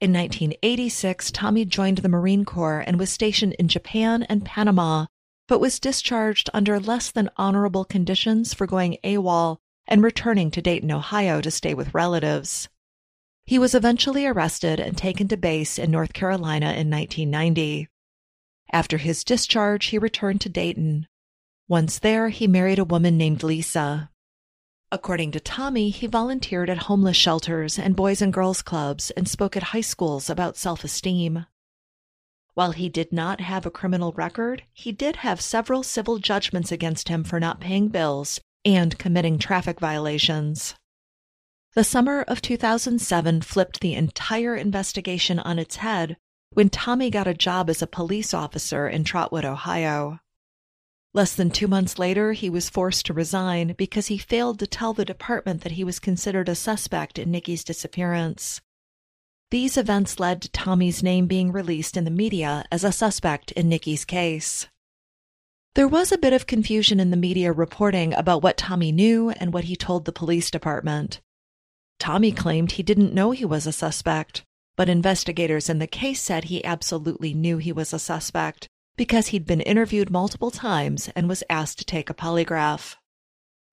In 0.02 0.12
1986, 0.12 1.30
Tommy 1.30 1.64
joined 1.64 1.98
the 1.98 2.08
Marine 2.08 2.44
Corps 2.44 2.82
and 2.84 2.98
was 2.98 3.08
stationed 3.08 3.52
in 3.52 3.68
Japan 3.68 4.24
and 4.24 4.44
Panama, 4.44 5.06
but 5.46 5.60
was 5.60 5.78
discharged 5.78 6.50
under 6.52 6.80
less 6.80 7.12
than 7.12 7.30
honorable 7.36 7.84
conditions 7.84 8.52
for 8.52 8.66
going 8.66 8.98
AWOL 9.04 9.58
and 9.86 10.02
returning 10.02 10.50
to 10.50 10.60
Dayton, 10.60 10.90
Ohio 10.90 11.40
to 11.40 11.52
stay 11.52 11.72
with 11.72 11.94
relatives. 11.94 12.68
He 13.44 13.60
was 13.60 13.76
eventually 13.76 14.26
arrested 14.26 14.80
and 14.80 14.98
taken 14.98 15.28
to 15.28 15.36
base 15.36 15.78
in 15.78 15.92
North 15.92 16.12
Carolina 16.12 16.72
in 16.72 16.90
1990. 16.90 17.86
After 18.72 18.98
his 18.98 19.22
discharge, 19.22 19.86
he 19.86 19.98
returned 19.98 20.40
to 20.40 20.48
Dayton. 20.48 21.06
Once 21.68 22.00
there, 22.00 22.30
he 22.30 22.48
married 22.48 22.80
a 22.80 22.84
woman 22.84 23.16
named 23.16 23.44
Lisa. 23.44 24.10
According 24.92 25.31
to 25.31 25.40
Tommy, 25.40 25.88
he 25.88 26.07
volunteered 26.07 26.68
at 26.68 26.85
homeless 26.85 27.16
shelters 27.16 27.78
and 27.78 27.96
boys 27.96 28.20
and 28.20 28.31
girls 28.31 28.61
clubs 28.61 29.11
and 29.12 29.26
spoke 29.26 29.57
at 29.57 29.62
high 29.62 29.81
schools 29.81 30.28
about 30.28 30.59
self 30.59 30.85
esteem. 30.85 31.46
While 32.52 32.72
he 32.72 32.90
did 32.90 33.11
not 33.11 33.40
have 33.40 33.64
a 33.64 33.70
criminal 33.70 34.12
record, 34.12 34.64
he 34.70 34.92
did 34.92 35.16
have 35.16 35.40
several 35.40 35.83
civil 35.83 36.18
judgments 36.18 36.70
against 36.70 37.09
him 37.09 37.24
for 37.24 37.40
not 37.40 37.59
paying 37.59 37.88
bills 37.88 38.38
and 38.66 38.98
committing 38.98 39.38
traffic 39.38 39.81
violations. 39.81 40.74
The 41.72 41.85
summer 41.85 42.20
of 42.28 42.42
2007 42.42 43.40
flipped 43.40 43.81
the 43.81 43.94
entire 43.94 44.55
investigation 44.55 45.38
on 45.38 45.59
its 45.59 45.76
head 45.76 46.18
when 46.52 46.68
Tommy 46.68 47.09
got 47.09 47.26
a 47.26 47.33
job 47.33 47.70
as 47.70 47.81
a 47.81 47.87
police 47.87 48.35
officer 48.35 48.87
in 48.87 49.05
Trotwood, 49.05 49.46
Ohio. 49.46 50.20
Less 51.14 51.35
than 51.35 51.51
two 51.51 51.68
months 51.68 51.98
later, 51.98 52.33
he 52.33 52.48
was 52.48 52.70
forced 52.70 53.05
to 53.07 53.12
resign 53.12 53.75
because 53.77 54.07
he 54.07 54.16
failed 54.16 54.59
to 54.61 54.66
tell 54.66 54.94
the 54.94 55.05
department 55.05 55.62
that 55.62 55.72
he 55.72 55.85
was 55.85 55.98
considered 55.98 56.48
a 56.48 56.55
suspect 56.55 57.18
in 57.18 57.31
Nikki's 57.31 57.64
disappearance. 57.64 58.62
These 59.51 59.77
events 59.77 60.18
led 60.18 60.40
to 60.40 60.51
Tommy's 60.51 61.03
name 61.03 61.27
being 61.27 61.53
released 61.53 61.98
in 61.98 62.05
the 62.05 62.11
media 62.11 62.64
as 62.72 62.83
a 62.83 62.92
suspect 62.92 63.53
in 63.53 63.68
Nikki's 63.68 64.07
case. 64.07 64.68
There 65.75 65.88
was 65.88 66.12
a 66.12 66.18
bit 66.18 66.33
of 66.33 66.46
confusion 66.46 66.98
in 66.98 67.11
the 67.11 67.18
media 67.18 67.53
reporting 67.53 68.14
about 68.14 68.42
what 68.42 68.57
Tommy 68.57 68.90
knew 68.90 69.31
and 69.31 69.53
what 69.53 69.64
he 69.64 69.77
told 69.77 70.07
the 70.07 70.12
police 70.12 70.51
department. 70.51 71.20
Tommy 71.98 72.33
claimed 72.33 72.72
he 72.72 72.83
didn't 72.83 73.12
know 73.12 73.33
he 73.33 73.44
was 73.44 73.66
a 73.66 73.72
suspect, 73.72 74.44
but 74.77 74.88
investigators 74.88 75.68
in 75.68 75.79
the 75.79 75.87
case 75.87 76.22
said 76.22 76.44
he 76.44 76.64
absolutely 76.64 77.35
knew 77.35 77.59
he 77.59 77.72
was 77.72 77.92
a 77.92 77.98
suspect 77.98 78.68
because 78.96 79.28
he'd 79.28 79.46
been 79.46 79.61
interviewed 79.61 80.11
multiple 80.11 80.50
times 80.50 81.09
and 81.16 81.28
was 81.28 81.42
asked 81.48 81.78
to 81.78 81.85
take 81.85 82.11
a 82.11 82.14
polygraph. 82.14 82.96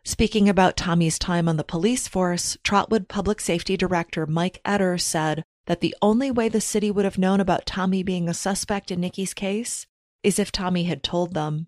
Speaking 0.04 0.48
about 0.48 0.78
Tommy's 0.78 1.20
time 1.20 1.50
on 1.50 1.58
the 1.58 1.64
police 1.64 2.08
force, 2.08 2.58
Trotwood 2.64 3.08
Public 3.08 3.42
Safety 3.42 3.76
Director 3.76 4.26
Mike 4.26 4.62
Etter 4.66 5.00
said 5.00 5.44
that 5.68 5.82
the 5.82 5.96
only 6.02 6.32
way 6.32 6.50
the 6.50 6.62
city 6.62 6.90
would 6.90 7.06
have 7.06 7.18
known 7.18 7.40
about 7.40 7.66
Tommy 7.66 8.02
being 8.02 8.28
a 8.30 8.34
suspect 8.34 8.92
in 8.92 9.02
Nikki's 9.02 9.34
case 9.34 9.86
is 10.24 10.40
if 10.40 10.52
Tommy 10.52 10.86
had 10.86 11.04
told 11.04 11.34
them. 11.34 11.68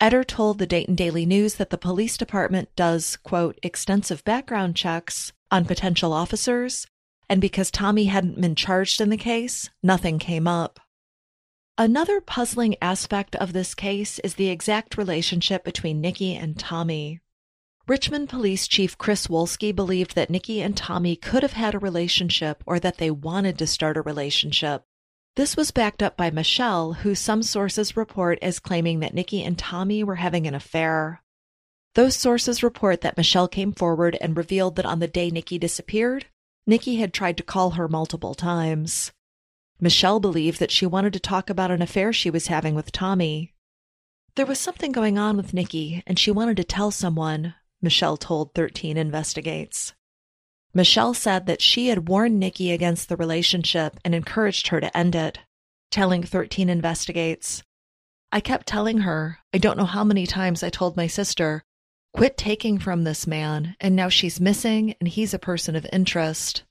Etter 0.00 0.24
told 0.24 0.58
the 0.58 0.66
Dayton 0.66 0.94
Daily 0.94 1.26
News 1.26 1.56
that 1.56 1.70
the 1.70 1.76
police 1.76 2.16
department 2.16 2.68
does, 2.76 3.16
quote, 3.16 3.58
extensive 3.62 4.24
background 4.24 4.76
checks 4.76 5.32
on 5.50 5.64
potential 5.64 6.12
officers, 6.12 6.86
and 7.28 7.40
because 7.40 7.70
Tommy 7.70 8.04
hadn't 8.04 8.40
been 8.40 8.54
charged 8.54 9.00
in 9.00 9.10
the 9.10 9.16
case, 9.16 9.70
nothing 9.82 10.18
came 10.18 10.46
up. 10.46 10.78
Another 11.80 12.20
puzzling 12.20 12.74
aspect 12.82 13.36
of 13.36 13.52
this 13.52 13.72
case 13.72 14.18
is 14.24 14.34
the 14.34 14.48
exact 14.48 14.98
relationship 14.98 15.62
between 15.62 16.00
Nikki 16.00 16.34
and 16.34 16.58
Tommy. 16.58 17.20
Richmond 17.86 18.28
Police 18.28 18.66
Chief 18.66 18.98
Chris 18.98 19.28
Wolski 19.28 19.72
believed 19.72 20.16
that 20.16 20.28
Nikki 20.28 20.60
and 20.60 20.76
Tommy 20.76 21.14
could 21.14 21.44
have 21.44 21.52
had 21.52 21.76
a 21.76 21.78
relationship 21.78 22.64
or 22.66 22.80
that 22.80 22.98
they 22.98 23.12
wanted 23.12 23.58
to 23.58 23.66
start 23.68 23.96
a 23.96 24.02
relationship. 24.02 24.82
This 25.36 25.56
was 25.56 25.70
backed 25.70 26.02
up 26.02 26.16
by 26.16 26.32
Michelle, 26.32 26.94
who 26.94 27.14
some 27.14 27.44
sources 27.44 27.96
report 27.96 28.40
as 28.42 28.58
claiming 28.58 28.98
that 28.98 29.14
Nikki 29.14 29.44
and 29.44 29.56
Tommy 29.56 30.02
were 30.02 30.16
having 30.16 30.48
an 30.48 30.56
affair. 30.56 31.22
Those 31.94 32.16
sources 32.16 32.60
report 32.60 33.02
that 33.02 33.16
Michelle 33.16 33.46
came 33.46 33.70
forward 33.70 34.18
and 34.20 34.36
revealed 34.36 34.74
that 34.74 34.84
on 34.84 34.98
the 34.98 35.06
day 35.06 35.30
Nikki 35.30 35.58
disappeared, 35.58 36.26
Nikki 36.66 36.96
had 36.96 37.14
tried 37.14 37.36
to 37.36 37.44
call 37.44 37.70
her 37.70 37.86
multiple 37.86 38.34
times. 38.34 39.12
Michelle 39.80 40.18
believed 40.18 40.58
that 40.58 40.72
she 40.72 40.86
wanted 40.86 41.12
to 41.12 41.20
talk 41.20 41.48
about 41.48 41.70
an 41.70 41.82
affair 41.82 42.12
she 42.12 42.30
was 42.30 42.48
having 42.48 42.74
with 42.74 42.90
Tommy. 42.90 43.54
There 44.34 44.46
was 44.46 44.58
something 44.58 44.92
going 44.92 45.18
on 45.18 45.36
with 45.36 45.54
Nikki, 45.54 46.02
and 46.06 46.18
she 46.18 46.30
wanted 46.30 46.56
to 46.56 46.64
tell 46.64 46.90
someone, 46.90 47.54
Michelle 47.80 48.16
told 48.16 48.54
13 48.54 48.96
Investigates. 48.96 49.94
Michelle 50.74 51.14
said 51.14 51.46
that 51.46 51.62
she 51.62 51.88
had 51.88 52.08
warned 52.08 52.38
Nikki 52.38 52.72
against 52.72 53.08
the 53.08 53.16
relationship 53.16 53.98
and 54.04 54.14
encouraged 54.14 54.68
her 54.68 54.80
to 54.80 54.96
end 54.96 55.14
it, 55.14 55.38
telling 55.90 56.22
13 56.22 56.68
Investigates. 56.68 57.62
I 58.30 58.40
kept 58.40 58.66
telling 58.66 58.98
her, 58.98 59.38
I 59.54 59.58
don't 59.58 59.78
know 59.78 59.86
how 59.86 60.04
many 60.04 60.26
times 60.26 60.62
I 60.62 60.70
told 60.70 60.96
my 60.96 61.06
sister, 61.06 61.62
quit 62.12 62.36
taking 62.36 62.78
from 62.78 63.04
this 63.04 63.26
man, 63.26 63.76
and 63.80 63.96
now 63.96 64.08
she's 64.08 64.40
missing 64.40 64.94
and 65.00 65.08
he's 65.08 65.32
a 65.32 65.38
person 65.38 65.76
of 65.76 65.86
interest. 65.92 66.64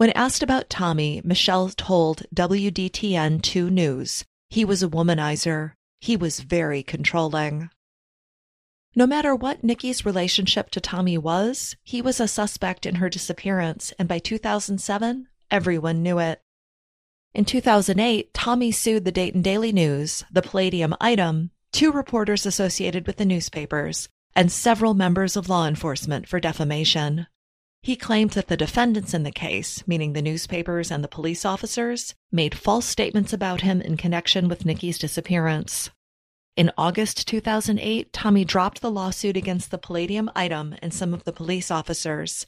When 0.00 0.12
asked 0.12 0.42
about 0.42 0.70
Tommy, 0.70 1.20
Michelle 1.24 1.68
told 1.68 2.22
WDTN 2.34 3.42
2 3.42 3.68
News 3.68 4.24
he 4.48 4.64
was 4.64 4.82
a 4.82 4.88
womanizer. 4.88 5.72
He 6.00 6.16
was 6.16 6.40
very 6.40 6.82
controlling. 6.82 7.68
No 8.96 9.06
matter 9.06 9.34
what 9.34 9.62
Nikki's 9.62 10.06
relationship 10.06 10.70
to 10.70 10.80
Tommy 10.80 11.18
was, 11.18 11.76
he 11.82 12.00
was 12.00 12.18
a 12.18 12.26
suspect 12.26 12.86
in 12.86 12.94
her 12.94 13.10
disappearance, 13.10 13.92
and 13.98 14.08
by 14.08 14.18
2007, 14.20 15.28
everyone 15.50 16.02
knew 16.02 16.18
it. 16.18 16.40
In 17.34 17.44
2008, 17.44 18.32
Tommy 18.32 18.72
sued 18.72 19.04
the 19.04 19.12
Dayton 19.12 19.42
Daily 19.42 19.70
News, 19.70 20.24
the 20.32 20.40
Palladium 20.40 20.96
Item, 20.98 21.50
two 21.72 21.92
reporters 21.92 22.46
associated 22.46 23.06
with 23.06 23.18
the 23.18 23.26
newspapers, 23.26 24.08
and 24.34 24.50
several 24.50 24.94
members 24.94 25.36
of 25.36 25.50
law 25.50 25.68
enforcement 25.68 26.26
for 26.26 26.40
defamation. 26.40 27.26
He 27.82 27.96
claimed 27.96 28.30
that 28.30 28.48
the 28.48 28.56
defendants 28.56 29.14
in 29.14 29.22
the 29.22 29.30
case, 29.30 29.82
meaning 29.86 30.12
the 30.12 30.20
newspapers 30.20 30.90
and 30.90 31.02
the 31.02 31.08
police 31.08 31.44
officers, 31.44 32.14
made 32.30 32.54
false 32.54 32.86
statements 32.86 33.32
about 33.32 33.62
him 33.62 33.80
in 33.80 33.96
connection 33.96 34.48
with 34.48 34.66
Nikki's 34.66 34.98
disappearance. 34.98 35.90
In 36.56 36.70
August 36.76 37.26
2008, 37.26 38.12
Tommy 38.12 38.44
dropped 38.44 38.82
the 38.82 38.90
lawsuit 38.90 39.36
against 39.36 39.70
the 39.70 39.78
Palladium 39.78 40.30
item 40.36 40.74
and 40.82 40.92
some 40.92 41.14
of 41.14 41.24
the 41.24 41.32
police 41.32 41.70
officers. 41.70 42.46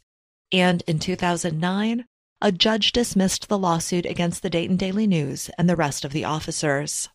And 0.53 0.83
in 0.87 0.99
2009, 0.99 2.05
a 2.43 2.53
judge 2.53 2.93
dismissed 2.93 3.49
the 3.49 3.57
lawsuit 3.57 4.05
against 4.05 4.43
the 4.43 4.51
Dayton 4.51 4.77
Daily 4.77 5.07
News 5.07 5.49
and 5.57 5.67
the 5.67 5.77
rest 5.77 6.05
of 6.05 6.13
the 6.13 6.27
officers. 6.27 7.09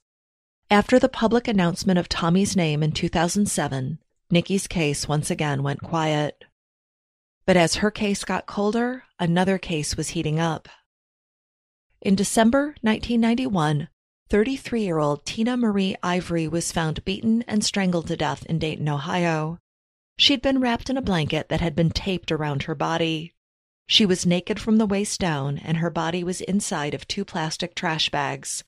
After 0.72 0.98
the 0.98 1.10
public 1.10 1.48
announcement 1.48 2.00
of 2.00 2.10
Tommy's 2.10 2.56
name 2.56 2.82
in 2.82 2.94
2007, 2.94 4.00
Nikki's 4.32 4.68
case 4.68 5.08
once 5.08 5.30
again 5.30 5.62
went 5.62 5.84
quiet. 5.84 6.46
But 7.48 7.56
as 7.56 7.76
her 7.76 7.92
case 7.92 8.26
got 8.26 8.46
colder, 8.46 9.06
another 9.18 9.58
case 9.58 9.96
was 9.96 10.10
heating 10.10 10.38
up. 10.38 10.68
In 12.02 12.14
December 12.14 12.76
1991, 12.82 13.88
33 14.30 14.82
year 14.82 15.00
old 15.00 15.26
Tina 15.26 15.56
Marie 15.56 15.96
Ivory 16.04 16.46
was 16.50 16.74
found 16.74 17.06
beaten 17.06 17.44
and 17.48 17.64
strangled 17.64 18.08
to 18.08 18.18
death 18.18 18.46
in 18.48 18.60
Dayton, 18.60 18.90
Ohio. 18.90 19.60
She'd 20.18 20.42
been 20.42 20.60
wrapped 20.60 20.90
in 20.90 20.98
a 20.98 21.02
blanket 21.02 21.48
that 21.48 21.62
had 21.62 21.74
been 21.74 21.90
taped 21.90 22.34
around 22.34 22.64
her 22.64 22.76
body. 22.76 23.34
She 23.88 24.06
was 24.06 24.26
naked 24.26 24.60
from 24.60 24.76
the 24.76 24.86
waist 24.86 25.18
down, 25.18 25.58
and 25.58 25.78
her 25.78 25.90
body 25.90 26.26
was 26.26 26.42
inside 26.42 26.94
of 26.94 27.08
two 27.08 27.24
plastic 27.24 27.76
trash 27.76 28.10
bags, 28.10 28.66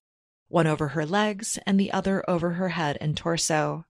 one 0.47 0.67
over 0.67 0.89
her 0.89 1.05
legs 1.05 1.59
and 1.65 1.77
the 1.77 1.91
other 1.91 2.23
over 2.29 2.51
her 2.51 2.69
head 2.69 2.97
and 3.01 3.17
torso. 3.17 3.83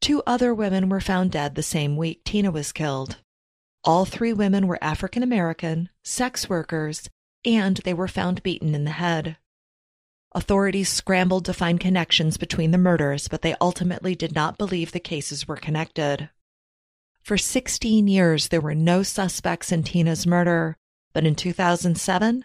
Two 0.00 0.24
other 0.26 0.52
women 0.52 0.88
were 0.88 1.00
found 1.00 1.30
dead 1.30 1.54
the 1.54 1.62
same 1.62 1.96
week 1.96 2.24
Tina 2.24 2.50
was 2.50 2.72
killed. 2.72 3.18
All 3.88 4.04
three 4.04 4.34
women 4.34 4.66
were 4.66 4.84
African 4.84 5.22
American, 5.22 5.88
sex 6.04 6.46
workers, 6.46 7.08
and 7.42 7.78
they 7.78 7.94
were 7.94 8.06
found 8.06 8.42
beaten 8.42 8.74
in 8.74 8.84
the 8.84 8.90
head. 8.90 9.38
Authorities 10.34 10.90
scrambled 10.90 11.46
to 11.46 11.54
find 11.54 11.80
connections 11.80 12.36
between 12.36 12.70
the 12.70 12.76
murders, 12.76 13.28
but 13.28 13.40
they 13.40 13.54
ultimately 13.62 14.14
did 14.14 14.34
not 14.34 14.58
believe 14.58 14.92
the 14.92 15.00
cases 15.00 15.48
were 15.48 15.56
connected. 15.56 16.28
For 17.22 17.38
16 17.38 18.06
years, 18.06 18.48
there 18.48 18.60
were 18.60 18.74
no 18.74 19.02
suspects 19.02 19.72
in 19.72 19.84
Tina's 19.84 20.26
murder, 20.26 20.76
but 21.14 21.24
in 21.24 21.34
2007, 21.34 22.44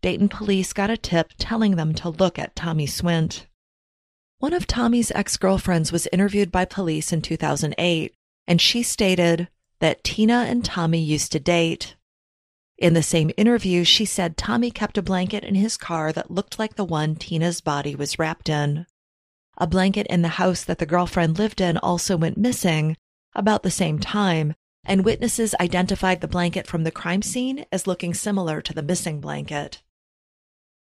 Dayton 0.00 0.28
police 0.28 0.72
got 0.72 0.90
a 0.90 0.96
tip 0.96 1.32
telling 1.38 1.74
them 1.74 1.92
to 1.94 2.08
look 2.08 2.38
at 2.38 2.54
Tommy 2.54 2.86
Swint. 2.86 3.46
One 4.38 4.52
of 4.52 4.68
Tommy's 4.68 5.10
ex 5.10 5.38
girlfriends 5.38 5.90
was 5.90 6.06
interviewed 6.12 6.52
by 6.52 6.64
police 6.64 7.12
in 7.12 7.20
2008, 7.20 8.14
and 8.46 8.60
she 8.60 8.84
stated, 8.84 9.48
that 9.84 10.02
Tina 10.02 10.46
and 10.48 10.64
Tommy 10.64 10.98
used 10.98 11.30
to 11.32 11.38
date. 11.38 11.94
In 12.78 12.94
the 12.94 13.02
same 13.02 13.30
interview, 13.36 13.84
she 13.84 14.06
said 14.06 14.34
Tommy 14.34 14.70
kept 14.70 14.96
a 14.96 15.02
blanket 15.02 15.44
in 15.44 15.56
his 15.56 15.76
car 15.76 16.10
that 16.10 16.30
looked 16.30 16.58
like 16.58 16.76
the 16.76 16.86
one 16.86 17.16
Tina's 17.16 17.60
body 17.60 17.94
was 17.94 18.18
wrapped 18.18 18.48
in. 18.48 18.86
A 19.58 19.66
blanket 19.66 20.06
in 20.06 20.22
the 20.22 20.40
house 20.40 20.64
that 20.64 20.78
the 20.78 20.86
girlfriend 20.86 21.38
lived 21.38 21.60
in 21.60 21.76
also 21.76 22.16
went 22.16 22.38
missing 22.38 22.96
about 23.34 23.62
the 23.62 23.70
same 23.70 23.98
time, 23.98 24.54
and 24.86 25.04
witnesses 25.04 25.54
identified 25.60 26.22
the 26.22 26.28
blanket 26.28 26.66
from 26.66 26.84
the 26.84 26.90
crime 26.90 27.20
scene 27.20 27.66
as 27.70 27.86
looking 27.86 28.14
similar 28.14 28.62
to 28.62 28.72
the 28.72 28.82
missing 28.82 29.20
blanket. 29.20 29.82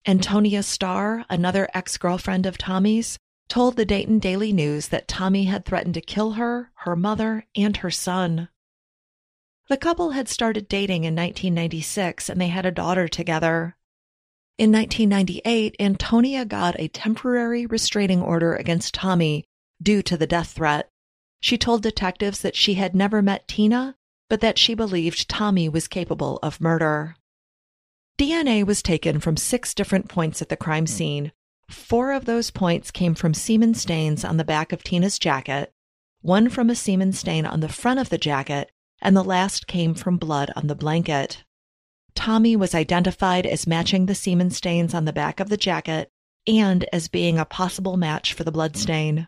Antonia 0.08 0.64
Starr, 0.64 1.26
another 1.30 1.68
ex 1.74 1.98
girlfriend 1.98 2.46
of 2.46 2.58
Tommy's, 2.58 3.20
told 3.50 3.76
the 3.76 3.84
Dayton 3.84 4.20
Daily 4.20 4.54
News 4.54 4.88
that 4.88 5.10
Tommy 5.10 5.44
had 5.44 5.66
threatened 5.66 5.96
to 5.96 6.02
kill 6.02 6.32
her, 6.40 6.72
her 6.86 6.96
mother, 6.96 7.46
and 7.58 7.76
her 7.76 7.92
son. 7.92 8.48
The 9.68 9.78
couple 9.78 10.12
had 10.12 10.30
started 10.30 10.68
dating 10.68 11.06
in 11.06 11.16
1996 11.16 12.30
and 12.30 12.40
they 12.40 12.50
had 12.50 12.66
a 12.66 12.72
daughter 12.72 13.08
together. 13.08 13.76
In 14.58 14.72
1998, 14.72 15.76
Antonia 15.80 16.46
got 16.46 16.80
a 16.80 16.88
temporary 16.88 17.66
restraining 17.66 18.22
order 18.22 18.56
against 18.56 18.94
Tommy 18.94 19.44
due 19.82 20.02
to 20.04 20.16
the 20.16 20.28
death 20.28 20.52
threat. 20.52 20.90
She 21.42 21.58
told 21.58 21.82
detectives 21.82 22.42
that 22.42 22.56
she 22.56 22.76
had 22.76 22.96
never 22.96 23.22
met 23.22 23.48
Tina, 23.48 23.96
but 24.30 24.40
that 24.42 24.58
she 24.58 24.76
believed 24.76 25.28
Tommy 25.28 25.68
was 25.68 25.88
capable 25.88 26.40
of 26.42 26.62
murder. 26.62 27.16
DNA 28.18 28.66
was 28.66 28.82
taken 28.82 29.20
from 29.20 29.36
six 29.36 29.74
different 29.74 30.08
points 30.08 30.42
at 30.42 30.50
the 30.50 30.56
crime 30.56 30.88
scene. 30.88 31.32
Four 31.70 32.14
of 32.14 32.26
those 32.26 32.52
points 32.52 32.92
came 32.92 33.16
from 33.16 33.34
semen 33.34 33.74
stains 33.74 34.24
on 34.24 34.38
the 34.38 34.46
back 34.46 34.72
of 34.72 34.84
Tina's 34.84 35.20
jacket, 35.20 35.74
one 36.22 36.50
from 36.50 36.70
a 36.70 36.76
semen 36.76 37.12
stain 37.12 37.46
on 37.46 37.60
the 37.60 37.68
front 37.68 38.00
of 38.00 38.10
the 38.10 38.18
jacket, 38.18 38.72
and 39.06 39.16
the 39.16 39.24
last 39.24 39.68
came 39.68 39.94
from 39.94 40.18
blood 40.18 40.52
on 40.56 40.66
the 40.66 40.74
blanket. 40.74 41.44
Tommy 42.16 42.56
was 42.56 42.74
identified 42.74 43.46
as 43.46 43.68
matching 43.68 44.08
the 44.08 44.16
semen 44.16 44.50
stains 44.50 44.96
on 44.96 45.06
the 45.06 45.14
back 45.14 45.40
of 45.40 45.48
the 45.48 45.58
jacket 45.58 46.10
and 46.48 46.86
as 46.92 47.08
being 47.08 47.38
a 47.38 47.46
possible 47.46 47.98
match 47.98 48.34
for 48.34 48.44
the 48.44 48.52
blood 48.52 48.76
stain. 48.76 49.28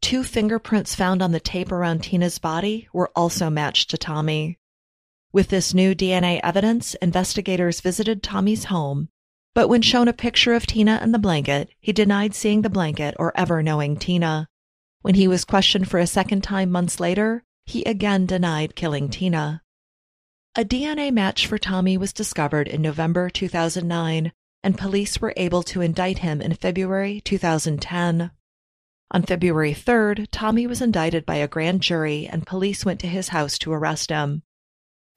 Two 0.00 0.24
fingerprints 0.24 0.94
found 0.94 1.20
on 1.20 1.32
the 1.32 1.38
tape 1.38 1.70
around 1.70 2.02
Tina's 2.02 2.38
body 2.38 2.88
were 2.94 3.12
also 3.14 3.50
matched 3.50 3.90
to 3.90 3.98
Tommy. 3.98 4.58
With 5.32 5.48
this 5.48 5.74
new 5.74 5.94
DNA 5.94 6.40
evidence, 6.42 6.94
investigators 6.94 7.82
visited 7.82 8.22
Tommy's 8.22 8.64
home, 8.64 9.10
but 9.54 9.68
when 9.68 9.82
shown 9.82 10.08
a 10.08 10.14
picture 10.14 10.54
of 10.54 10.66
Tina 10.66 10.98
and 11.02 11.12
the 11.12 11.18
blanket, 11.18 11.68
he 11.78 11.92
denied 11.92 12.34
seeing 12.34 12.62
the 12.62 12.70
blanket 12.70 13.14
or 13.18 13.36
ever 13.36 13.62
knowing 13.62 13.98
Tina. 13.98 14.48
When 15.02 15.14
he 15.14 15.28
was 15.28 15.44
questioned 15.44 15.90
for 15.90 15.98
a 15.98 16.06
second 16.06 16.42
time 16.42 16.70
months 16.70 16.98
later, 16.98 17.44
he 17.66 17.82
again 17.84 18.26
denied 18.26 18.76
killing 18.76 19.08
Tina. 19.08 19.62
A 20.54 20.64
DNA 20.64 21.10
match 21.10 21.46
for 21.46 21.56
Tommy 21.56 21.96
was 21.96 22.12
discovered 22.12 22.68
in 22.68 22.82
November 22.82 23.30
2009, 23.30 24.32
and 24.62 24.78
police 24.78 25.20
were 25.20 25.32
able 25.36 25.62
to 25.62 25.80
indict 25.80 26.18
him 26.18 26.42
in 26.42 26.54
February 26.54 27.20
2010. 27.22 28.30
On 29.10 29.22
February 29.22 29.74
3rd, 29.74 30.28
Tommy 30.30 30.66
was 30.66 30.80
indicted 30.80 31.26
by 31.26 31.36
a 31.36 31.48
grand 31.48 31.82
jury, 31.82 32.26
and 32.26 32.46
police 32.46 32.84
went 32.84 33.00
to 33.00 33.06
his 33.06 33.28
house 33.28 33.58
to 33.58 33.72
arrest 33.72 34.10
him. 34.10 34.42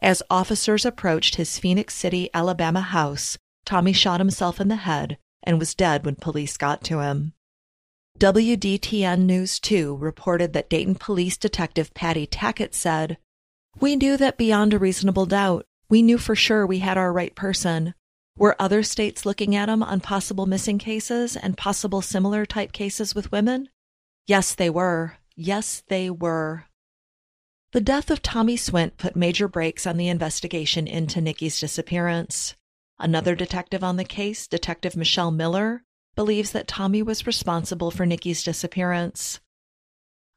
As 0.02 0.24
officers 0.30 0.86
approached 0.86 1.36
his 1.36 1.60
Phenix 1.60 1.94
City, 1.94 2.30
Alabama 2.34 2.82
house, 2.82 3.38
Tommy 3.66 3.94
shot 3.94 4.20
himself 4.20 4.60
in 4.60 4.68
the 4.68 4.76
head 4.78 5.18
and 5.44 5.60
was 5.60 5.76
dead 5.76 6.06
when 6.06 6.16
police 6.16 6.58
got 6.58 6.84
to 6.86 7.00
him. 7.00 7.34
WDTN 8.18 9.24
News 9.26 9.60
2 9.60 9.98
reported 9.98 10.54
that 10.54 10.70
Dayton 10.70 10.96
Police 10.96 11.36
Detective 11.36 11.94
Patty 11.94 12.26
Tackett 12.26 12.74
said, 12.74 13.18
We 13.82 13.98
knew 13.98 14.16
that 14.16 14.38
beyond 14.38 14.74
a 14.74 14.80
reasonable 14.80 15.26
doubt. 15.26 15.66
We 15.90 16.02
knew 16.02 16.18
for 16.18 16.34
sure 16.34 16.66
we 16.66 16.80
had 16.80 16.98
our 16.98 17.12
right 17.12 17.36
person. 17.36 17.94
Were 18.38 18.56
other 18.58 18.84
states 18.84 19.26
looking 19.26 19.54
at 19.54 19.68
him 19.68 19.84
on 19.84 20.00
possible 20.00 20.46
missing 20.46 20.78
cases 20.78 21.36
and 21.36 21.58
possible 21.58 22.02
similar 22.02 22.46
type 22.46 22.72
cases 22.72 23.14
with 23.14 23.34
women? 23.34 23.68
Yes, 24.26 24.56
they 24.56 24.70
were. 24.70 25.18
Yes, 25.36 25.84
they 25.90 26.10
were. 26.10 26.66
The 27.74 27.82
death 27.82 28.10
of 28.10 28.22
Tommy 28.22 28.56
Swint 28.56 28.96
put 28.96 29.18
major 29.18 29.50
brakes 29.50 29.86
on 29.86 29.98
the 29.98 30.08
investigation 30.08 30.88
into 30.88 31.20
Nikki's 31.20 31.60
disappearance. 31.60 32.56
Another 32.98 33.36
detective 33.36 33.84
on 33.84 33.98
the 33.98 34.06
case, 34.06 34.48
Detective 34.48 34.96
Michelle 34.96 35.32
Miller, 35.32 35.84
believes 36.16 36.52
that 36.52 36.68
Tommy 36.68 37.02
was 37.02 37.28
responsible 37.28 37.92
for 37.92 38.06
Nikki's 38.06 38.44
disappearance. 38.44 39.40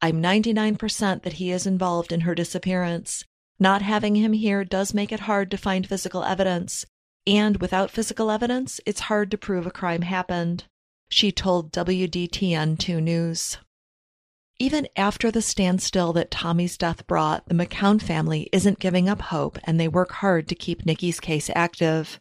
I'm 0.01 0.21
99% 0.21 1.23
that 1.23 1.33
he 1.33 1.51
is 1.51 1.67
involved 1.67 2.11
in 2.11 2.21
her 2.21 2.35
disappearance. 2.35 3.25
Not 3.59 3.81
having 3.81 4.15
him 4.15 4.33
here 4.33 4.63
does 4.63 4.93
make 4.93 5.11
it 5.11 5.21
hard 5.21 5.51
to 5.51 5.57
find 5.57 5.85
physical 5.85 6.23
evidence, 6.23 6.85
and 7.27 7.57
without 7.57 7.91
physical 7.91 8.31
evidence, 8.31 8.79
it's 8.85 9.01
hard 9.01 9.29
to 9.31 9.37
prove 9.37 9.67
a 9.67 9.71
crime 9.71 10.03
happened, 10.03 10.65
she 11.09 11.31
told 11.31 11.71
WDTN 11.71 12.77
2 12.79 13.01
News. 13.01 13.57
Even 14.57 14.87
after 14.95 15.31
the 15.31 15.41
standstill 15.41 16.13
that 16.13 16.31
Tommy's 16.31 16.77
death 16.77 17.07
brought, 17.07 17.47
the 17.47 17.53
McCown 17.53 18.01
family 18.01 18.49
isn't 18.51 18.79
giving 18.79 19.07
up 19.07 19.21
hope 19.21 19.57
and 19.63 19.79
they 19.79 19.87
work 19.87 20.11
hard 20.11 20.47
to 20.49 20.55
keep 20.55 20.85
Nikki's 20.85 21.19
case 21.19 21.49
active. 21.55 22.19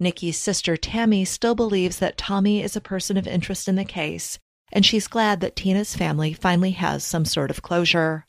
Nikki's 0.00 0.38
sister 0.38 0.78
Tammy 0.78 1.26
still 1.26 1.54
believes 1.54 1.98
that 1.98 2.16
Tommy 2.16 2.62
is 2.62 2.74
a 2.74 2.80
person 2.80 3.18
of 3.18 3.26
interest 3.26 3.68
in 3.68 3.76
the 3.76 3.84
case, 3.84 4.38
and 4.72 4.84
she's 4.84 5.06
glad 5.06 5.40
that 5.40 5.54
Tina's 5.54 5.94
family 5.94 6.32
finally 6.32 6.70
has 6.70 7.04
some 7.04 7.26
sort 7.26 7.50
of 7.50 7.60
closure. 7.60 8.26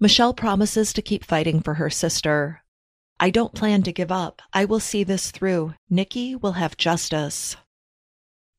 Michelle 0.00 0.34
promises 0.34 0.92
to 0.92 1.02
keep 1.02 1.24
fighting 1.24 1.60
for 1.60 1.74
her 1.74 1.88
sister. 1.88 2.62
I 3.20 3.30
don't 3.30 3.54
plan 3.54 3.82
to 3.84 3.92
give 3.92 4.12
up. 4.12 4.42
I 4.52 4.64
will 4.64 4.80
see 4.80 5.04
this 5.04 5.30
through. 5.30 5.74
Nikki 5.88 6.34
will 6.34 6.52
have 6.52 6.76
justice. 6.76 7.56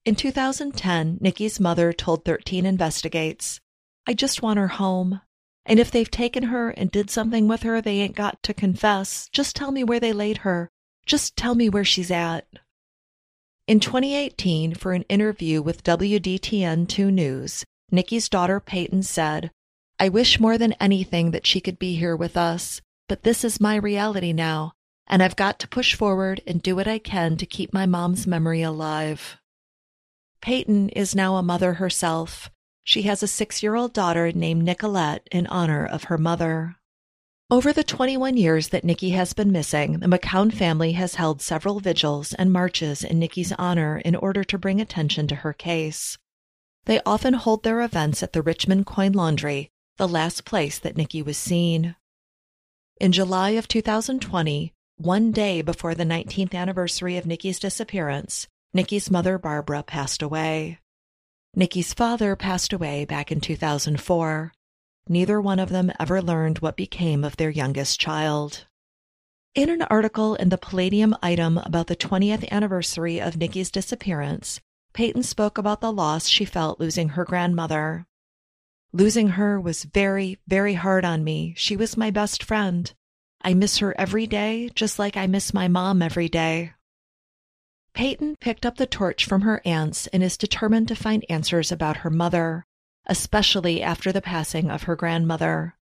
In 0.05 0.15
2010, 0.15 1.17
Nikki's 1.19 1.59
mother 1.59 1.91
told 1.91 2.25
13 2.25 2.65
Investigates, 2.65 3.59
I 4.07 4.13
just 4.13 4.41
want 4.41 4.57
her 4.57 4.69
home. 4.69 5.21
And 5.65 5.79
if 5.79 5.91
they've 5.91 6.09
taken 6.09 6.43
her 6.43 6.69
and 6.71 6.89
did 6.89 7.09
something 7.09 7.47
with 7.47 7.63
her 7.63 7.81
they 7.81 7.99
ain't 7.99 8.15
got 8.15 8.41
to 8.43 8.53
confess, 8.53 9.29
just 9.31 9.55
tell 9.55 9.71
me 9.71 9.83
where 9.83 9.99
they 9.99 10.13
laid 10.13 10.37
her. 10.39 10.71
Just 11.09 11.35
tell 11.35 11.55
me 11.55 11.69
where 11.69 11.83
she's 11.83 12.11
at. 12.11 12.45
In 13.65 13.79
2018, 13.79 14.75
for 14.75 14.93
an 14.93 15.01
interview 15.09 15.59
with 15.59 15.83
WDTN 15.83 16.87
2 16.87 17.09
News, 17.09 17.65
Nikki's 17.89 18.29
daughter 18.29 18.59
Peyton 18.59 19.01
said, 19.01 19.49
I 19.99 20.09
wish 20.09 20.39
more 20.39 20.59
than 20.59 20.73
anything 20.73 21.31
that 21.31 21.47
she 21.47 21.61
could 21.61 21.79
be 21.79 21.95
here 21.95 22.15
with 22.15 22.37
us, 22.37 22.79
but 23.07 23.23
this 23.23 23.43
is 23.43 23.59
my 23.59 23.75
reality 23.75 24.33
now, 24.33 24.73
and 25.07 25.23
I've 25.23 25.35
got 25.35 25.57
to 25.61 25.67
push 25.67 25.95
forward 25.95 26.41
and 26.45 26.61
do 26.61 26.75
what 26.75 26.87
I 26.87 26.99
can 26.99 27.37
to 27.37 27.47
keep 27.47 27.73
my 27.73 27.87
mom's 27.87 28.27
memory 28.27 28.61
alive. 28.61 29.37
Peyton 30.41 30.89
is 30.89 31.15
now 31.15 31.37
a 31.37 31.41
mother 31.41 31.73
herself. 31.73 32.51
She 32.83 33.01
has 33.01 33.23
a 33.23 33.27
six 33.27 33.63
year 33.63 33.73
old 33.73 33.93
daughter 33.93 34.31
named 34.31 34.63
Nicolette 34.63 35.27
in 35.31 35.47
honor 35.47 35.87
of 35.87 36.03
her 36.03 36.19
mother. 36.19 36.75
Over 37.51 37.73
the 37.73 37.83
21 37.83 38.37
years 38.37 38.67
that 38.67 38.83
Nikki 38.83 39.09
has 39.09 39.33
been 39.33 39.51
missing, 39.51 40.01
the 40.01 40.05
McCown 40.05 40.53
family 40.53 40.91
has 40.91 41.15
held 41.15 41.41
several 41.41 41.79
vigils 41.79 42.31
and 42.35 42.53
marches 42.53 43.03
in 43.03 43.17
Nikki's 43.17 43.51
honor 43.53 43.97
in 43.97 44.15
order 44.15 44.43
to 44.43 44.59
bring 44.59 44.79
attention 44.79 45.27
to 45.27 45.35
her 45.37 45.51
case. 45.51 46.19
They 46.85 47.01
often 47.07 47.33
hold 47.33 47.63
their 47.63 47.81
events 47.81 48.21
at 48.21 48.33
the 48.33 48.43
Richmond 48.43 48.85
Coin 48.85 49.13
Laundry, 49.13 49.71
the 49.97 50.07
last 50.07 50.45
place 50.45 50.77
that 50.77 50.95
Nikki 50.95 51.23
was 51.23 51.39
seen. 51.39 51.95
In 53.01 53.11
July 53.11 53.51
of 53.51 53.67
2020, 53.67 54.71
one 54.97 55.31
day 55.31 55.63
before 55.63 55.95
the 55.95 56.03
19th 56.03 56.53
anniversary 56.53 57.17
of 57.17 57.25
Nikki's 57.25 57.57
disappearance, 57.57 58.47
Nikki's 58.75 59.09
mother 59.09 59.39
Barbara 59.39 59.81
passed 59.81 60.21
away. 60.21 60.77
Nikki's 61.55 61.95
father 61.95 62.35
passed 62.35 62.73
away 62.73 63.05
back 63.05 63.31
in 63.31 63.41
2004 63.41 64.53
neither 65.07 65.39
one 65.39 65.59
of 65.59 65.69
them 65.69 65.91
ever 65.99 66.21
learned 66.21 66.59
what 66.59 66.75
became 66.75 67.23
of 67.23 67.37
their 67.37 67.49
youngest 67.49 67.99
child. 67.99 68.65
In 69.55 69.69
an 69.69 69.81
article 69.83 70.35
in 70.35 70.49
the 70.49 70.57
Palladium 70.57 71.15
item 71.23 71.57
about 71.57 71.87
the 71.87 71.95
20th 71.95 72.47
anniversary 72.51 73.19
of 73.19 73.37
Nikki's 73.37 73.71
disappearance, 73.71 74.61
Peyton 74.93 75.23
spoke 75.23 75.57
about 75.57 75.81
the 75.81 75.91
loss 75.91 76.27
she 76.27 76.45
felt 76.45 76.79
losing 76.79 77.09
her 77.09 77.25
grandmother. 77.25 78.05
Losing 78.93 79.29
her 79.29 79.59
was 79.59 79.83
very, 79.83 80.37
very 80.47 80.75
hard 80.75 81.05
on 81.05 81.23
me. 81.23 81.53
She 81.57 81.75
was 81.75 81.97
my 81.97 82.11
best 82.11 82.43
friend. 82.43 82.93
I 83.41 83.53
miss 83.53 83.77
her 83.79 83.99
every 83.99 84.27
day, 84.27 84.69
just 84.75 84.99
like 84.99 85.15
I 85.15 85.27
miss 85.27 85.53
my 85.53 85.67
mom 85.67 86.01
every 86.01 86.29
day. 86.29 86.73
Peyton 87.93 88.35
picked 88.39 88.65
up 88.65 88.77
the 88.77 88.85
torch 88.85 89.25
from 89.25 89.41
her 89.41 89.61
aunts 89.65 90.07
and 90.07 90.23
is 90.23 90.37
determined 90.37 90.87
to 90.89 90.95
find 90.95 91.25
answers 91.29 91.71
about 91.71 91.97
her 91.97 92.09
mother 92.09 92.65
especially 93.09 93.81
after 93.81 94.11
the 94.11 94.21
passing 94.21 94.69
of 94.69 94.83
her 94.83 94.95
grandmother. 94.95 95.75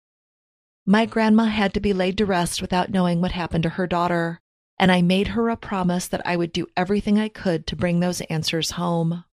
My 0.86 1.04
grandma 1.04 1.46
had 1.46 1.74
to 1.74 1.80
be 1.80 1.92
laid 1.92 2.16
to 2.18 2.24
rest 2.24 2.62
without 2.62 2.90
knowing 2.90 3.20
what 3.20 3.32
happened 3.32 3.64
to 3.64 3.70
her 3.70 3.88
daughter, 3.88 4.40
and 4.78 4.92
I 4.92 5.02
made 5.02 5.28
her 5.28 5.48
a 5.48 5.56
promise 5.56 6.06
that 6.06 6.24
I 6.24 6.36
would 6.36 6.52
do 6.52 6.68
everything 6.76 7.18
I 7.18 7.28
could 7.28 7.66
to 7.66 7.76
bring 7.76 7.98
those 7.98 8.20
answers 8.22 8.72
home. 8.72 9.24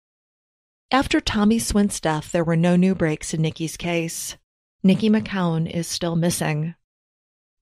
After 0.90 1.20
Tommy 1.20 1.58
Swint's 1.58 2.00
death, 2.00 2.32
there 2.32 2.44
were 2.44 2.56
no 2.56 2.74
new 2.74 2.94
breaks 2.94 3.34
in 3.34 3.42
Nikki's 3.42 3.76
case. 3.76 4.38
Nikki 4.82 5.10
McCown 5.10 5.70
is 5.70 5.86
still 5.86 6.16
missing. 6.16 6.74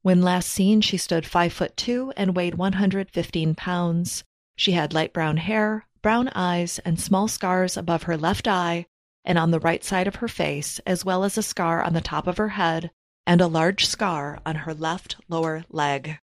When 0.03 0.23
last 0.23 0.49
seen, 0.49 0.81
she 0.81 0.97
stood 0.97 1.27
5 1.27 1.53
foot 1.53 1.77
2 1.77 2.13
and 2.17 2.37
weighed 2.37 2.55
115 2.55 3.57
pounds. 3.57 4.23
She 4.55 4.73
had 4.73 4.95
light 4.95 5.13
brown 5.13 5.39
hair, 5.39 5.87
brown 6.03 6.29
eyes, 6.29 6.79
and 6.85 7.01
small 7.01 7.27
scars 7.27 7.77
above 7.77 8.05
her 8.05 8.17
left 8.17 8.47
eye 8.47 8.87
and 9.25 9.39
on 9.39 9.51
the 9.51 9.61
right 9.61 9.85
side 9.85 10.07
of 10.07 10.17
her 10.17 10.29
face, 10.29 10.81
as 10.87 11.05
well 11.05 11.25
as 11.25 11.37
a 11.37 11.43
scar 11.43 11.83
on 11.83 11.93
the 11.93 12.01
top 12.01 12.27
of 12.27 12.39
her 12.39 12.51
head 12.51 12.91
and 13.27 13.41
a 13.41 13.47
large 13.47 13.87
scar 13.87 14.41
on 14.45 14.57
her 14.57 14.75
left 14.75 15.17
lower 15.29 15.65
leg. 15.71 16.19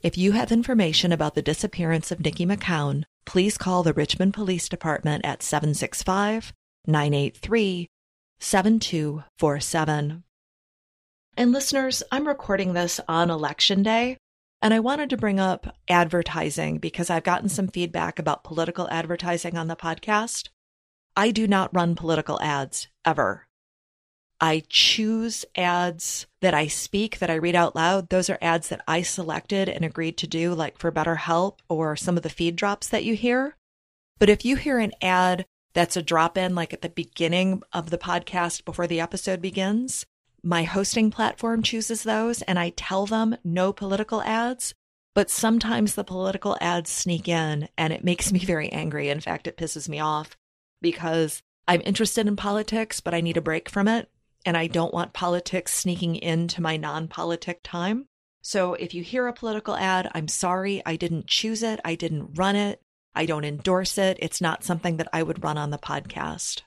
If 0.00 0.18
you 0.18 0.32
have 0.32 0.50
information 0.50 1.12
about 1.12 1.34
the 1.34 1.42
disappearance 1.42 2.10
of 2.10 2.20
Nikki 2.20 2.44
McCown, 2.44 3.04
please 3.24 3.56
call 3.56 3.82
the 3.82 3.92
Richmond 3.92 4.34
Police 4.34 4.68
Department 4.68 5.24
at 5.24 5.42
765 5.42 6.52
983 6.86 7.88
7247. 8.40 10.24
And 11.36 11.52
listeners, 11.52 12.02
I'm 12.10 12.26
recording 12.26 12.72
this 12.72 13.00
on 13.08 13.30
Election 13.30 13.82
Day, 13.82 14.18
and 14.60 14.74
I 14.74 14.80
wanted 14.80 15.10
to 15.10 15.16
bring 15.16 15.38
up 15.38 15.76
advertising 15.88 16.78
because 16.78 17.08
I've 17.08 17.22
gotten 17.22 17.48
some 17.48 17.68
feedback 17.68 18.18
about 18.18 18.44
political 18.44 18.88
advertising 18.90 19.56
on 19.56 19.68
the 19.68 19.76
podcast. 19.76 20.48
I 21.16 21.30
do 21.30 21.46
not 21.46 21.74
run 21.74 21.94
political 21.94 22.40
ads 22.40 22.88
ever. 23.04 23.46
I 24.40 24.64
choose 24.68 25.44
ads 25.56 26.26
that 26.40 26.54
I 26.54 26.66
speak, 26.66 27.20
that 27.20 27.30
I 27.30 27.34
read 27.34 27.54
out 27.54 27.76
loud. 27.76 28.08
Those 28.08 28.28
are 28.28 28.38
ads 28.42 28.70
that 28.70 28.82
I 28.88 29.02
selected 29.02 29.68
and 29.68 29.84
agreed 29.84 30.16
to 30.18 30.26
do, 30.26 30.52
like 30.52 30.78
for 30.78 30.90
BetterHelp 30.90 31.58
or 31.68 31.94
some 31.94 32.16
of 32.16 32.24
the 32.24 32.28
feed 32.28 32.56
drops 32.56 32.88
that 32.88 33.04
you 33.04 33.14
hear. 33.14 33.56
But 34.18 34.28
if 34.28 34.44
you 34.44 34.56
hear 34.56 34.78
an 34.78 34.92
ad 35.00 35.46
that's 35.74 35.96
a 35.96 36.02
drop 36.02 36.36
in, 36.36 36.54
like 36.54 36.72
at 36.72 36.82
the 36.82 36.88
beginning 36.88 37.62
of 37.72 37.90
the 37.90 37.98
podcast 37.98 38.64
before 38.64 38.86
the 38.86 39.00
episode 39.00 39.40
begins, 39.40 40.04
my 40.42 40.64
hosting 40.64 41.10
platform 41.10 41.62
chooses 41.62 42.02
those 42.02 42.42
and 42.42 42.58
I 42.58 42.70
tell 42.70 43.06
them 43.06 43.36
no 43.44 43.72
political 43.72 44.22
ads. 44.22 44.74
But 45.14 45.30
sometimes 45.30 45.94
the 45.94 46.04
political 46.04 46.56
ads 46.60 46.90
sneak 46.90 47.28
in 47.28 47.68
and 47.78 47.92
it 47.92 48.02
makes 48.02 48.32
me 48.32 48.40
very 48.40 48.70
angry. 48.70 49.08
In 49.08 49.20
fact, 49.20 49.46
it 49.46 49.56
pisses 49.56 49.88
me 49.88 50.00
off 50.00 50.36
because 50.82 51.42
I'm 51.66 51.80
interested 51.84 52.26
in 52.26 52.36
politics, 52.36 53.00
but 53.00 53.14
I 53.14 53.20
need 53.20 53.36
a 53.36 53.42
break 53.42 53.68
from 53.68 53.88
it. 53.88 54.10
And 54.44 54.56
I 54.56 54.66
don't 54.66 54.92
want 54.92 55.12
politics 55.12 55.72
sneaking 55.72 56.16
into 56.16 56.60
my 56.60 56.76
non 56.76 57.08
politic 57.08 57.60
time. 57.62 58.06
So 58.42 58.74
if 58.74 58.92
you 58.92 59.04
hear 59.04 59.28
a 59.28 59.32
political 59.32 59.76
ad, 59.76 60.10
I'm 60.14 60.26
sorry. 60.26 60.82
I 60.84 60.96
didn't 60.96 61.28
choose 61.28 61.62
it. 61.62 61.80
I 61.84 61.94
didn't 61.94 62.34
run 62.34 62.56
it. 62.56 62.82
I 63.14 63.24
don't 63.24 63.44
endorse 63.44 63.98
it. 63.98 64.18
It's 64.20 64.40
not 64.40 64.64
something 64.64 64.96
that 64.96 65.08
I 65.12 65.22
would 65.22 65.44
run 65.44 65.58
on 65.58 65.70
the 65.70 65.78
podcast. 65.78 66.62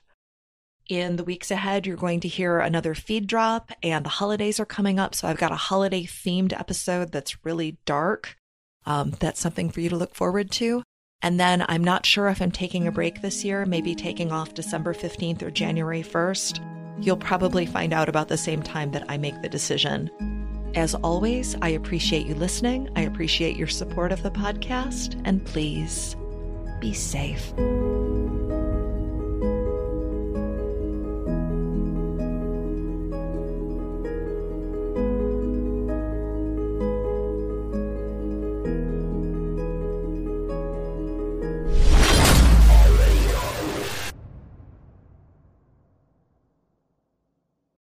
In 0.88 1.16
the 1.16 1.24
weeks 1.24 1.50
ahead, 1.50 1.86
you're 1.86 1.96
going 1.96 2.20
to 2.20 2.28
hear 2.28 2.60
another 2.60 2.94
feed 2.94 3.26
drop, 3.26 3.72
and 3.82 4.04
the 4.04 4.10
holidays 4.10 4.60
are 4.60 4.66
coming 4.66 5.00
up. 5.00 5.16
So 5.16 5.26
I've 5.26 5.36
got 5.36 5.50
a 5.50 5.56
holiday 5.56 6.04
themed 6.04 6.58
episode 6.58 7.10
that's 7.10 7.44
really 7.44 7.78
dark. 7.84 8.36
Um, 8.86 9.10
that's 9.18 9.40
something 9.40 9.68
for 9.70 9.80
you 9.80 9.88
to 9.88 9.96
look 9.96 10.14
forward 10.14 10.50
to. 10.52 10.82
And 11.26 11.40
then 11.40 11.64
I'm 11.68 11.82
not 11.82 12.06
sure 12.06 12.28
if 12.28 12.40
I'm 12.40 12.52
taking 12.52 12.86
a 12.86 12.92
break 12.92 13.20
this 13.20 13.44
year, 13.44 13.66
maybe 13.66 13.96
taking 13.96 14.30
off 14.30 14.54
December 14.54 14.94
15th 14.94 15.42
or 15.42 15.50
January 15.50 16.04
1st. 16.04 16.60
You'll 17.04 17.16
probably 17.16 17.66
find 17.66 17.92
out 17.92 18.08
about 18.08 18.28
the 18.28 18.36
same 18.36 18.62
time 18.62 18.92
that 18.92 19.04
I 19.08 19.18
make 19.18 19.42
the 19.42 19.48
decision. 19.48 20.08
As 20.76 20.94
always, 20.94 21.56
I 21.60 21.70
appreciate 21.70 22.28
you 22.28 22.36
listening. 22.36 22.90
I 22.94 23.00
appreciate 23.00 23.56
your 23.56 23.66
support 23.66 24.12
of 24.12 24.22
the 24.22 24.30
podcast. 24.30 25.20
And 25.24 25.44
please 25.44 26.14
be 26.78 26.92
safe. 26.92 27.52